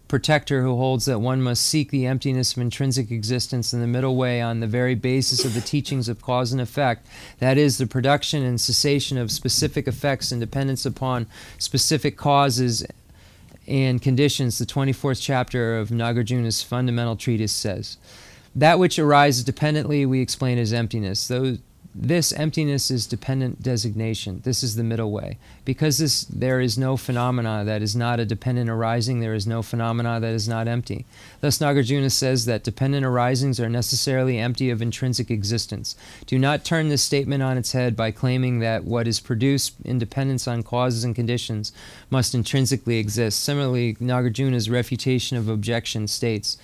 [0.08, 4.16] protector who holds that one must seek the emptiness of intrinsic existence in the middle
[4.16, 7.06] way on the very basis of the teachings of cause and effect,
[7.38, 11.26] that is, the production and cessation of specific effects and dependence upon
[11.58, 12.86] specific causes
[13.66, 17.96] and conditions, the 24th chapter of Nagarjuna's fundamental treatise says.
[18.54, 21.26] That which arises dependently we explain as emptiness.
[21.28, 21.58] Those,
[21.98, 24.42] this emptiness is dependent designation.
[24.44, 25.38] This is the middle way.
[25.64, 29.62] Because this, there is no phenomena that is not a dependent arising, there is no
[29.62, 31.06] phenomena that is not empty.
[31.40, 35.96] Thus, Nagarjuna says that dependent arisings are necessarily empty of intrinsic existence.
[36.26, 39.98] Do not turn this statement on its head by claiming that what is produced in
[39.98, 41.72] dependence on causes and conditions
[42.10, 43.42] must intrinsically exist.
[43.42, 46.58] Similarly, Nagarjuna's refutation of objection states,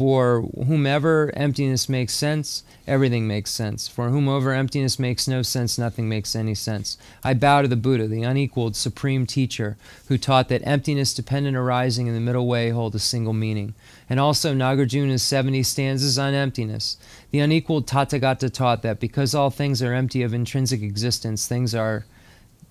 [0.00, 3.86] for whomever emptiness makes sense, everything makes sense.
[3.86, 6.96] For whomever emptiness makes no sense, nothing makes any sense.
[7.22, 9.76] I bow to the Buddha, the unequaled supreme teacher,
[10.08, 13.74] who taught that emptiness dependent arising in the middle way hold a single meaning.
[14.08, 16.96] And also Nagarjuna's 70 stanzas on emptiness.
[17.30, 22.06] The unequaled Tathagata taught that because all things are empty of intrinsic existence, things are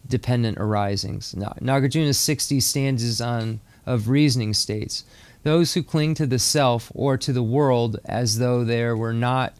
[0.07, 1.35] dependent arisings.
[1.35, 5.03] Nagarjuna's 60 stanzas on of reasoning states
[5.43, 9.53] those who cling to the self or to the world as though there were not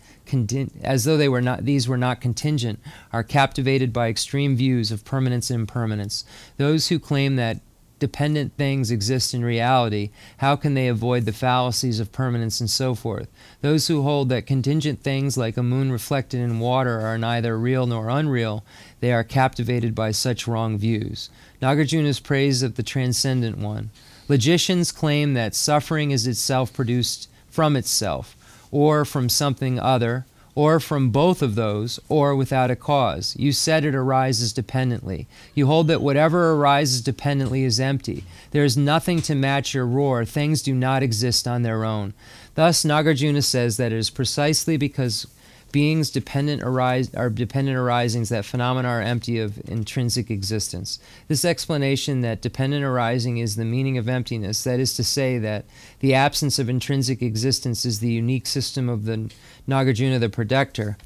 [0.84, 2.80] as though they were not these were not contingent
[3.12, 6.24] are captivated by extreme views of permanence and impermanence.
[6.58, 7.62] Those who claim that
[7.98, 12.94] dependent things exist in reality how can they avoid the fallacies of permanence and so
[12.94, 13.28] forth?
[13.62, 17.88] Those who hold that contingent things like a moon reflected in water are neither real
[17.88, 18.64] nor unreal
[19.00, 21.30] they are captivated by such wrong views.
[21.62, 23.90] Nagarjuna's praise of the transcendent one
[24.30, 28.38] Logicians claim that suffering is itself produced from itself,
[28.72, 33.36] or from something other, or from both of those, or without a cause.
[33.40, 35.26] You said it arises dependently.
[35.56, 38.24] You hold that whatever arises dependently is empty.
[38.52, 40.26] There is nothing to match your roar.
[40.26, 42.14] Things do not exist on their own.
[42.56, 45.26] Thus, Nagarjuna says that it is precisely because
[45.72, 50.99] beings dependent arise are dependent arisings that phenomena are empty of intrinsic existence.
[51.28, 55.65] This explanation that dependent arising is the meaning of emptiness that is to say that
[55.99, 59.32] the absence of intrinsic existence is the unique system of the
[59.67, 60.97] nagarjuna the protector.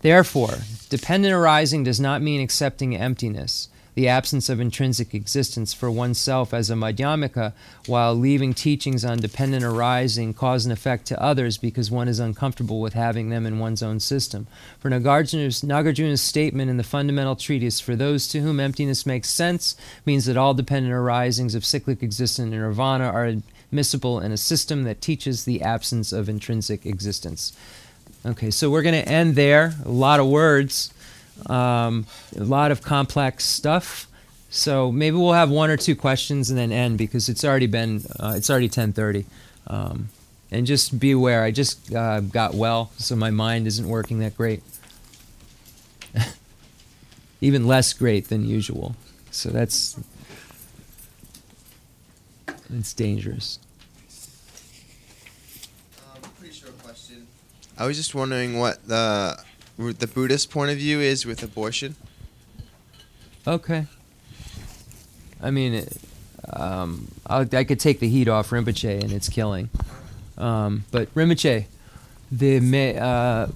[0.00, 0.58] Therefore
[0.88, 6.70] dependent arising does not mean accepting emptiness the absence of intrinsic existence for oneself as
[6.70, 7.54] a madhyamika
[7.86, 12.78] while leaving teachings on dependent arising, cause and effect to others because one is uncomfortable
[12.78, 14.46] with having them in one's own system.
[14.78, 19.74] For Nagarjuna's, Nagarjuna's statement in the fundamental treatise, for those to whom emptiness makes sense,
[20.04, 24.82] means that all dependent arisings of cyclic existence in nirvana are admissible in a system
[24.82, 27.54] that teaches the absence of intrinsic existence.
[28.26, 29.72] Okay, so we're going to end there.
[29.84, 30.92] A lot of words
[31.46, 32.06] um,
[32.36, 34.08] a lot of complex stuff.
[34.50, 38.02] So maybe we'll have one or two questions and then end because it's already been
[38.18, 39.24] uh, it's already 10:30.
[39.66, 40.08] Um,
[40.50, 44.36] and just be aware, I just uh, got well, so my mind isn't working that
[44.36, 44.62] great.
[47.40, 48.94] Even less great than usual.
[49.30, 49.98] So that's
[52.72, 53.58] it's dangerous.
[55.98, 57.26] Um, short question.
[57.76, 59.38] I was just wondering what the
[59.76, 61.96] the Buddhist point of view is with abortion?
[63.46, 63.86] Okay.
[65.42, 65.98] I mean, it,
[66.52, 69.68] um, I, I could take the heat off Rinpoche and it's killing.
[70.38, 71.66] Um, but Rinpoche,
[72.30, 73.46] the me uh,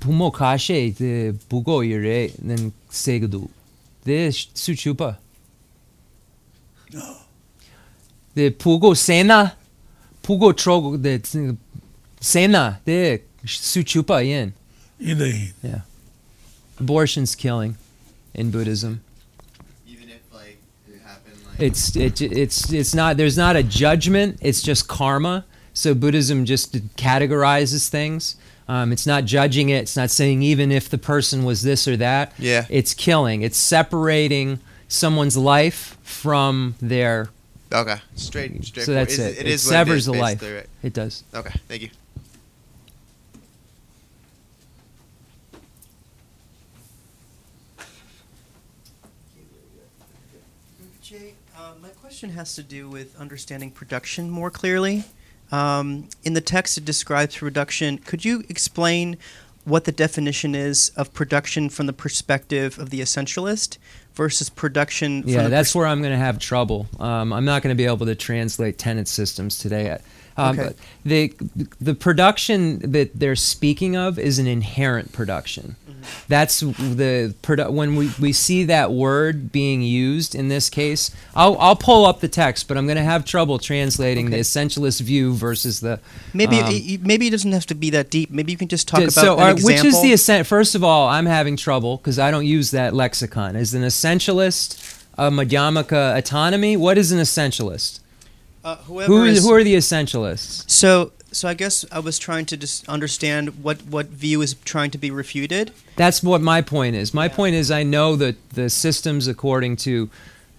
[0.00, 3.48] pumo kashe the bugo ire nen segdu,
[4.04, 5.16] the suchupa.
[6.92, 7.16] No.
[8.34, 9.54] The pugo sena,
[10.22, 11.56] pugo trogo the
[12.20, 14.54] sena the suchupa yin.
[15.04, 15.52] 이대
[16.80, 17.76] Abortion's killing
[18.34, 19.00] in Buddhism.
[19.86, 20.58] Even if like
[20.88, 24.38] it happened like It's it, it's it's not there's not a judgment.
[24.40, 25.44] It's just karma.
[25.72, 28.36] So Buddhism just categorizes things.
[28.66, 29.78] Um, it's not judging it.
[29.82, 32.32] It's not saying even if the person was this or that.
[32.38, 32.64] Yeah.
[32.70, 33.42] It's killing.
[33.42, 34.58] It's separating
[34.88, 37.28] someone's life from their.
[37.72, 37.96] Okay.
[38.16, 39.32] Straight straight So that's forward.
[39.32, 39.38] it.
[39.38, 40.40] It It is what severs it is, the life.
[40.40, 40.68] basically, Right.
[40.82, 41.24] It does.
[41.34, 41.52] Okay.
[41.68, 41.90] Thank you.
[51.02, 55.02] Jay, uh, my question has to do with understanding production more clearly.
[55.50, 57.98] Um, in the text, it describes production.
[57.98, 59.16] Could you explain
[59.64, 63.78] what the definition is of production from the perspective of the essentialist
[64.12, 65.24] versus production?
[65.24, 66.86] From Yeah, that's pers- where I'm going to have trouble.
[67.00, 69.98] Um, I'm not going to be able to translate tenet systems today.
[70.36, 70.74] Um, Okay.
[71.04, 71.32] the
[71.80, 75.76] the production that they're speaking of is an inherent production.
[75.88, 76.02] Mm-hmm.
[76.28, 81.10] That's the produ- when we, we see that word being used in this case.
[81.36, 85.00] I'll I'll pull up the text, but I'm going to have trouble translating the essentialist
[85.00, 86.00] view versus the
[86.32, 88.30] Maybe um, it, maybe it doesn't have to be that deep.
[88.30, 90.46] Maybe you can just talk about so, an uh, which is the essent?
[90.46, 93.56] First of all, I'm having trouble because I don't use that lexicon.
[93.56, 96.76] Is an essentialist a Madhyamaka autonomy?
[96.76, 98.00] What is an essentialist?
[98.64, 100.68] Uh, whoever Who is, who are the essentialists?
[100.70, 104.90] so so I guess I was trying to just understand what what view is trying
[104.92, 105.72] to be refuted.
[105.96, 107.12] That's what my point is.
[107.12, 107.34] My Yeah.
[107.36, 110.08] point is I know that the systems according to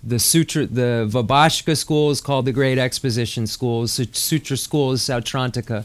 [0.03, 3.87] the sutra, the Vaibhashika school is called the Great Exposition School.
[3.87, 5.83] Sutra school is Sautrantika,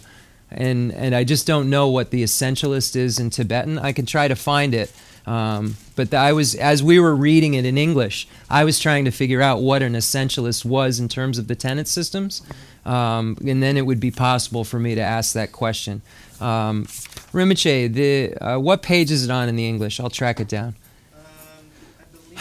[0.50, 3.78] and and I just don't know what the essentialist is in Tibetan.
[3.78, 4.90] I can try to find it,
[5.26, 9.10] um, but I was as we were reading it in English, I was trying to
[9.10, 12.42] figure out what an essentialist was in terms of the tenet systems,
[12.84, 16.02] um, and then it would be possible for me to ask that question.
[16.40, 16.86] Um,
[17.32, 20.00] Rinpoche, the uh, what page is it on in the English?
[20.00, 20.74] I'll track it down.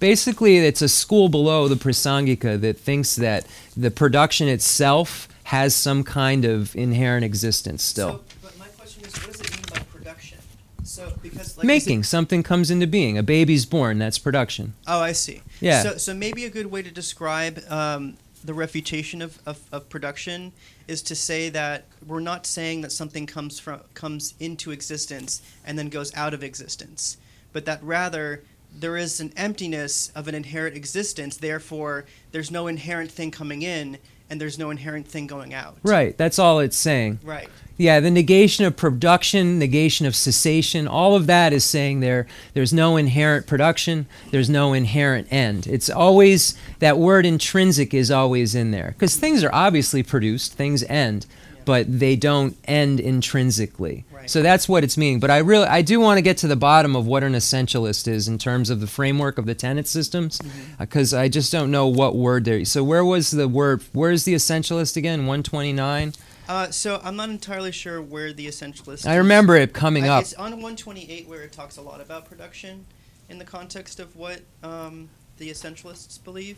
[0.00, 3.46] Basically, it's a school below the Prasangika that thinks that
[3.76, 8.18] the production itself has some kind of inherent existence still.
[8.18, 10.38] So, but my question is, what does it mean by production?
[10.84, 13.16] So, because like Making said- something comes into being.
[13.16, 13.98] A baby's born.
[13.98, 14.74] That's production.
[14.86, 15.40] oh, I see.
[15.60, 15.82] Yeah.
[15.82, 20.52] So, so maybe a good way to describe um, the refutation of, of, of production
[20.86, 25.78] is to say that we're not saying that something comes from comes into existence and
[25.78, 27.16] then goes out of existence,
[27.54, 28.42] but that rather
[28.78, 31.38] there is an emptiness of an inherent existence.
[31.38, 33.96] Therefore, there's no inherent thing coming in,
[34.30, 35.76] and there's no inherent thing going out.
[35.82, 36.16] Right.
[36.16, 37.20] That's all it's saying.
[37.22, 37.48] Right.
[37.76, 42.72] Yeah, the negation of production, negation of cessation, all of that is saying there there's
[42.72, 45.68] no inherent production, there's no inherent end.
[45.68, 50.82] It's always that word intrinsic is always in there because things are obviously produced, things
[50.84, 51.26] end,
[51.68, 54.06] but they don't end intrinsically.
[54.10, 54.30] Right.
[54.30, 55.20] So that's what it's meaning.
[55.20, 58.08] But I really I do want to get to the bottom of what an essentialist
[58.08, 60.40] is in terms of the framework of the tenet systems
[60.78, 62.64] because I just don't know what word there.
[62.64, 65.26] So where was the word where's the essentialist again?
[65.26, 66.14] 129?
[66.48, 69.06] Uh, so I'm not entirely sure where the essentialist.
[69.06, 69.18] I is.
[69.18, 70.22] remember it coming I- up.
[70.22, 72.86] It's on 128 where it talks a lot about production
[73.28, 76.56] in the context of what um, the essentialists believe.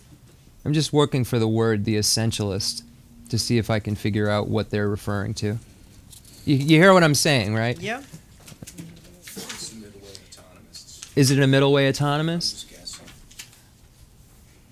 [0.65, 2.85] I'm just working for the word the essentialist
[3.31, 5.59] to see if I can figure out what they're referring to.
[6.45, 7.79] You, you hear what I'm saying, right?
[7.81, 8.03] Yeah.
[9.23, 10.09] It's middle way.
[11.17, 12.65] Is it a middle way I'm autonomous?
[12.65, 13.01] just.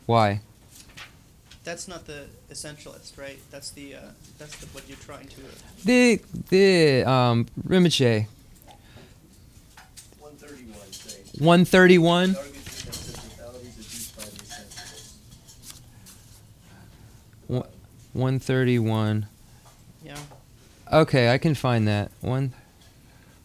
[0.06, 0.40] Why?
[1.64, 3.38] That's not the essentialist, right?
[3.50, 4.00] That's the uh,
[4.38, 5.40] that's the, what you're trying to.
[5.84, 8.26] The the um Rinpoche
[10.18, 11.40] 131 says.
[11.40, 12.34] 131.
[12.34, 14.30] Targets and sentimentalities adduced by the
[17.50, 17.68] essentialists.
[18.12, 19.26] 131.
[20.04, 20.16] Yeah.
[20.92, 22.10] Okay, I can find that.
[22.20, 22.54] One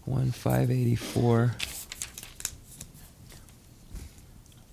[0.06, 1.56] one five eighty four.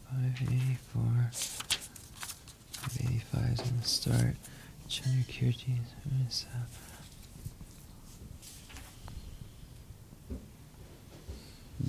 [0.09, 1.31] Five eighty four.
[2.73, 4.37] Five eighty five is in the start.
[4.89, 5.79] Chandrakirti.
[6.29, 6.67] is, uh,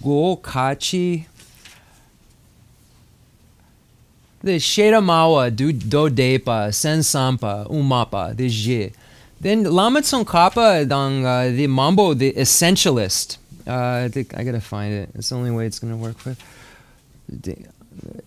[0.03, 1.25] Go Kachi.
[4.43, 8.91] The Shedamawa do do depa sensampa umapa the je.
[9.39, 13.38] Then Lamatson Kappa dang uh, the Mambo the essentialist.
[13.68, 15.09] Uh, I think I gotta find it.
[15.13, 16.35] It's the only way it's gonna work for.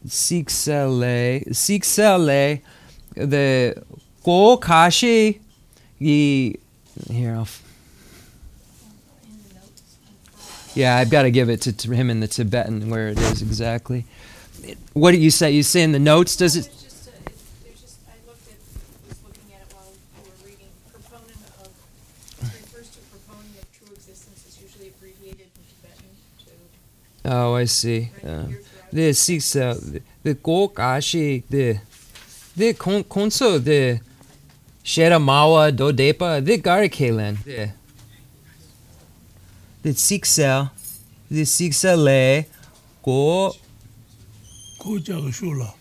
[0.06, 2.60] Siksele Siksele
[3.14, 3.82] the
[4.24, 5.40] Go Kashi
[5.98, 6.56] ye
[7.10, 7.48] here I'll.
[10.74, 13.42] Yeah, I've got to give it to, to him in the Tibetan where it is
[13.42, 14.06] exactly.
[14.70, 15.50] It- What do you say?
[15.52, 16.36] You say in the notes?
[16.36, 16.62] Does it?
[16.64, 16.74] Just,
[17.08, 18.58] a- it- there's just, I looked at,
[19.08, 21.68] was looking at it while we were reading, proponent of
[24.64, 26.10] actually abbreviated in Tibetan
[27.24, 28.10] to Oh, I see.
[28.24, 28.56] Um,
[28.92, 29.74] the six uh,
[30.22, 30.74] the gok
[31.50, 31.78] the
[32.56, 33.98] the kon konso the
[34.84, 37.70] shera mawa do depa the garikelen the
[39.82, 40.68] the six uh,
[41.30, 42.44] the six le
[43.02, 43.52] go
[44.84, 45.72] 고자의 쇼라.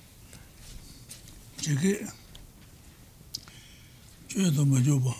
[1.61, 1.99] 저게
[4.31, 5.13] 저도 먼저 봐.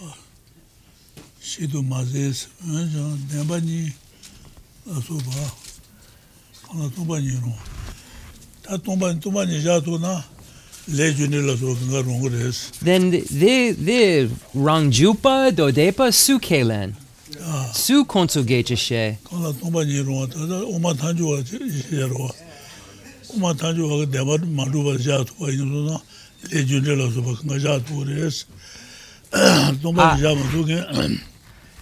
[1.41, 3.89] 시도 맞으스 먼저 내반이
[4.89, 5.31] 아소 봐.
[6.69, 7.53] 하나 동반이로.
[8.63, 10.23] 다 동반 동반이 자도나
[12.83, 16.95] Then they they rangjupa dodepa sukelan.
[17.73, 19.17] Su konsu geche she.
[19.23, 21.43] Kola tomba ni ro ta oma tanju wa
[23.33, 25.47] che ro o ma ta ju wa de ba ma ru ba ja to ba
[25.47, 25.97] ni so na
[26.51, 28.45] le ju ni la so ba ga ja res
[29.81, 31.17] to ba ni ja ma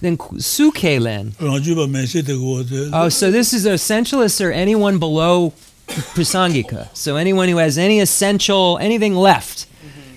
[0.01, 2.89] then sukelen rāngchū pa mēshē te kuwa te.
[2.91, 5.53] Oh, so this is essentialists or anyone below
[5.87, 6.87] Prasangika.
[6.95, 9.67] So anyone who has any essential, anything left.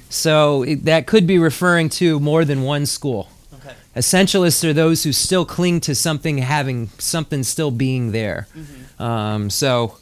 [0.08, 3.28] So it, that could be referring to more than one school.
[3.52, 3.74] Okay.
[3.96, 8.46] Essentialists are those who still cling to something having something still being there.
[8.98, 9.98] Um, so,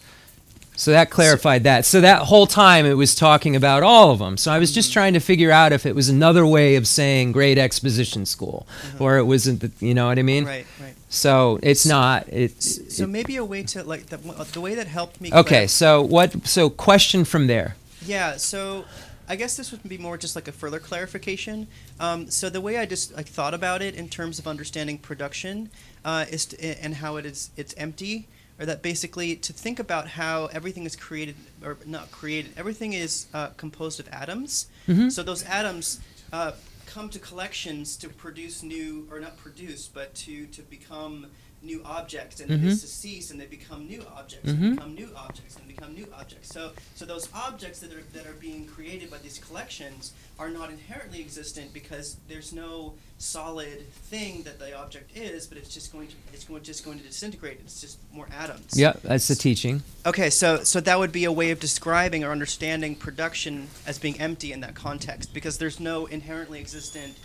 [0.77, 1.85] so that clarified that.
[1.87, 4.37] So that whole time it was talking about all of them.
[4.37, 7.33] So I was just trying to figure out if it was another way of saying
[7.33, 8.67] great exposition school,
[8.99, 9.61] or it wasn't.
[9.61, 10.45] The, you know what I mean?
[10.45, 10.95] Right, right.
[11.09, 12.27] So it's not.
[12.29, 14.17] It's So maybe a way to like the,
[14.53, 15.33] the way that helped me.
[15.33, 15.61] okay.
[15.61, 16.47] clar- So what?
[16.47, 17.77] So question from there.
[18.05, 18.37] Yeah.
[18.39, 18.85] So
[19.29, 21.69] I guess this would be more just like a further clarification.
[22.01, 25.71] Um, so the way I just like thought about it in terms of understanding production
[26.05, 28.27] uh, is to, and how it is it's empty,
[28.63, 31.35] or that basically to think about how everything is created
[31.65, 32.53] or not created.
[32.57, 34.67] Everything is uh, composed of atoms.
[34.87, 35.11] Mhm.
[35.11, 35.99] So those atoms.
[36.33, 36.53] Uh,
[36.87, 41.27] come to collections to produce new or not produce but to to become
[41.63, 42.63] new objects and Mhm.
[42.63, 44.63] this to cease and they become new objects Mhm.
[44.63, 48.27] and become new objects and become new objects so so those objects that are that
[48.27, 54.43] are being created by these collections are not inherently existent because there's no solid thing
[54.43, 57.61] that the object is but it's just going to it's going just going to disintegrate
[57.61, 59.83] it's just more atoms Yep, that's the teaching.
[60.05, 64.19] Okay, so so that would be a way of describing or understanding production as being
[64.21, 67.17] empty in that context because there's no inherently existent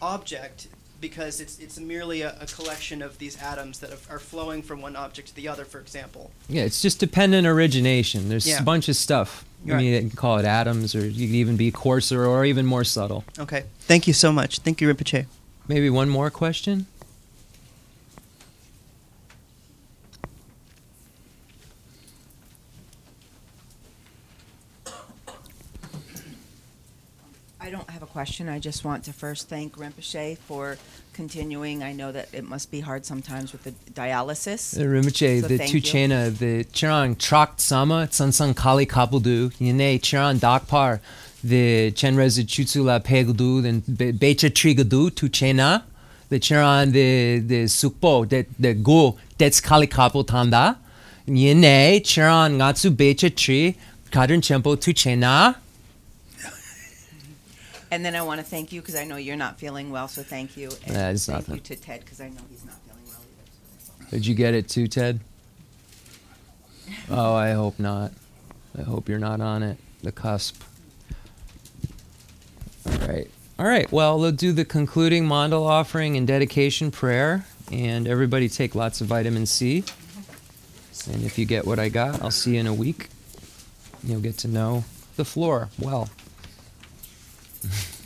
[0.00, 0.68] object
[1.00, 4.96] because it's it's merely a, a collection of these atoms that are, flowing from one
[4.96, 6.30] object to the other, for example.
[6.48, 8.28] Yeah, it's just dependent origination.
[8.28, 8.60] There's Yeah.
[8.60, 9.44] a bunch of stuff.
[9.66, 9.78] I Right.
[9.78, 12.84] mean, you can call it atoms, or you can even be coarser or even more
[12.84, 13.24] subtle.
[13.38, 14.58] Okay, thank you so much.
[14.60, 15.26] Thank you, Rinpoche.
[15.68, 16.86] Maybe one more question.
[27.60, 28.50] I don't have a question.
[28.50, 30.76] I just want to first thank Rinpoche for
[31.14, 31.82] continuing.
[31.82, 34.76] I know that it must be hard sometimes with the dialysis.
[34.76, 35.58] The Rinpoche, So the.
[35.60, 41.00] Tuchena, the Chirang Trakt Sama, Tsansang Kali Kapuldu, Yene Chirang Dakpar,
[41.42, 45.82] the Chenreza Chutsula Pegdu, then Be- Becha Trigadu, Tuchena,
[46.28, 50.76] the Chirang, the the Sukpo, the the Go, that's Kali Kapul Tanda,
[51.26, 53.74] Yene Chirang Ngatsu Becha Tri,
[54.12, 55.56] Kadrin Chempo Tuchena.
[57.90, 60.22] And then I want to thank you because I know you're not feeling well, so
[60.22, 60.70] thank you.
[60.86, 61.54] And Nah, it's thank nothing.
[61.56, 63.20] you to Ted because I know he's not feeling well
[64.00, 64.10] either.
[64.16, 65.20] Did you get it too, Ted?
[67.10, 68.12] Oh, I hope not.
[68.78, 69.78] I hope you're not on it.
[70.02, 70.62] The cusp.
[72.86, 73.28] All right.
[73.58, 73.90] All right.
[73.92, 79.08] Well, we'll do the concluding mandal offering and dedication prayer, and everybody take lots of
[79.08, 79.84] vitamin C.
[81.12, 83.08] And if you get what I got, I'll see you in a week.
[84.04, 84.84] You'll get to know
[85.16, 86.08] the floor well.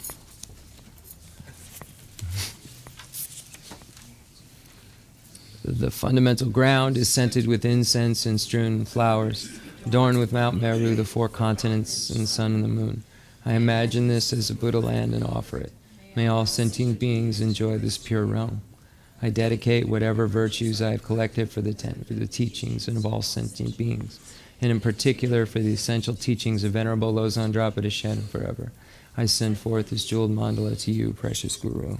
[5.65, 11.07] The fundamental ground is scented with incense and strewn flowers, adorned with Mount Meru, the
[11.07, 13.03] four continents, and the sun and the moon.
[13.47, 15.73] I imagine this as a Buddha land and offer it.
[16.15, 18.61] May all sentient beings enjoy this pure realm.
[19.23, 23.07] I dedicate whatever virtues I have collected for the ten, for the teachings and of
[23.07, 24.21] all sentient beings,
[24.61, 28.71] and in particular for the essential teachings of Venerable Lozan Drapada Shen forever.
[29.17, 31.99] I send forth this jeweled mandala to you, precious Guru.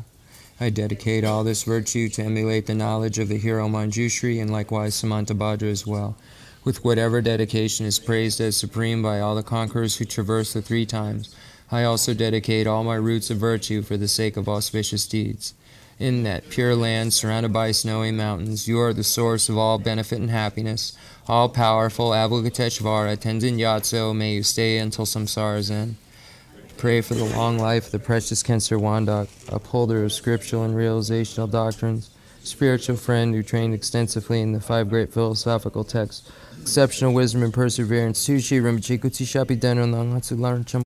[0.61, 5.01] I dedicate all this virtue to emulate the knowledge of the hero Manjushri and likewise
[5.01, 6.17] Samantabhadra as well,
[6.65, 10.87] with whatever dedication is praised as supreme by all the conquerors who traverse the three
[10.87, 11.35] times.
[11.71, 15.55] I also dedicate all my roots of virtue for the sake of auspicious deeds.
[15.99, 20.19] In that pure land surrounded by snowy mountains, you are the source of all benefit
[20.19, 20.97] and happiness.
[21.29, 25.97] All powerful Avalokiteshvara, Tenzin Gyatso, may you stay until samsara's end.
[26.77, 31.51] Pray for the long life of the precious Khensur Wandak, upholder of scriptural and realizational
[31.51, 32.11] doctrines.
[32.43, 36.31] spiritual friend who trained extensively in the five great philosophical texts,
[36.61, 38.27] exceptional wisdom and perseverance.
[38.27, 40.83] Sushi Rinpoche Kutsi Shapi Deno Nang Hatsu Laran Cham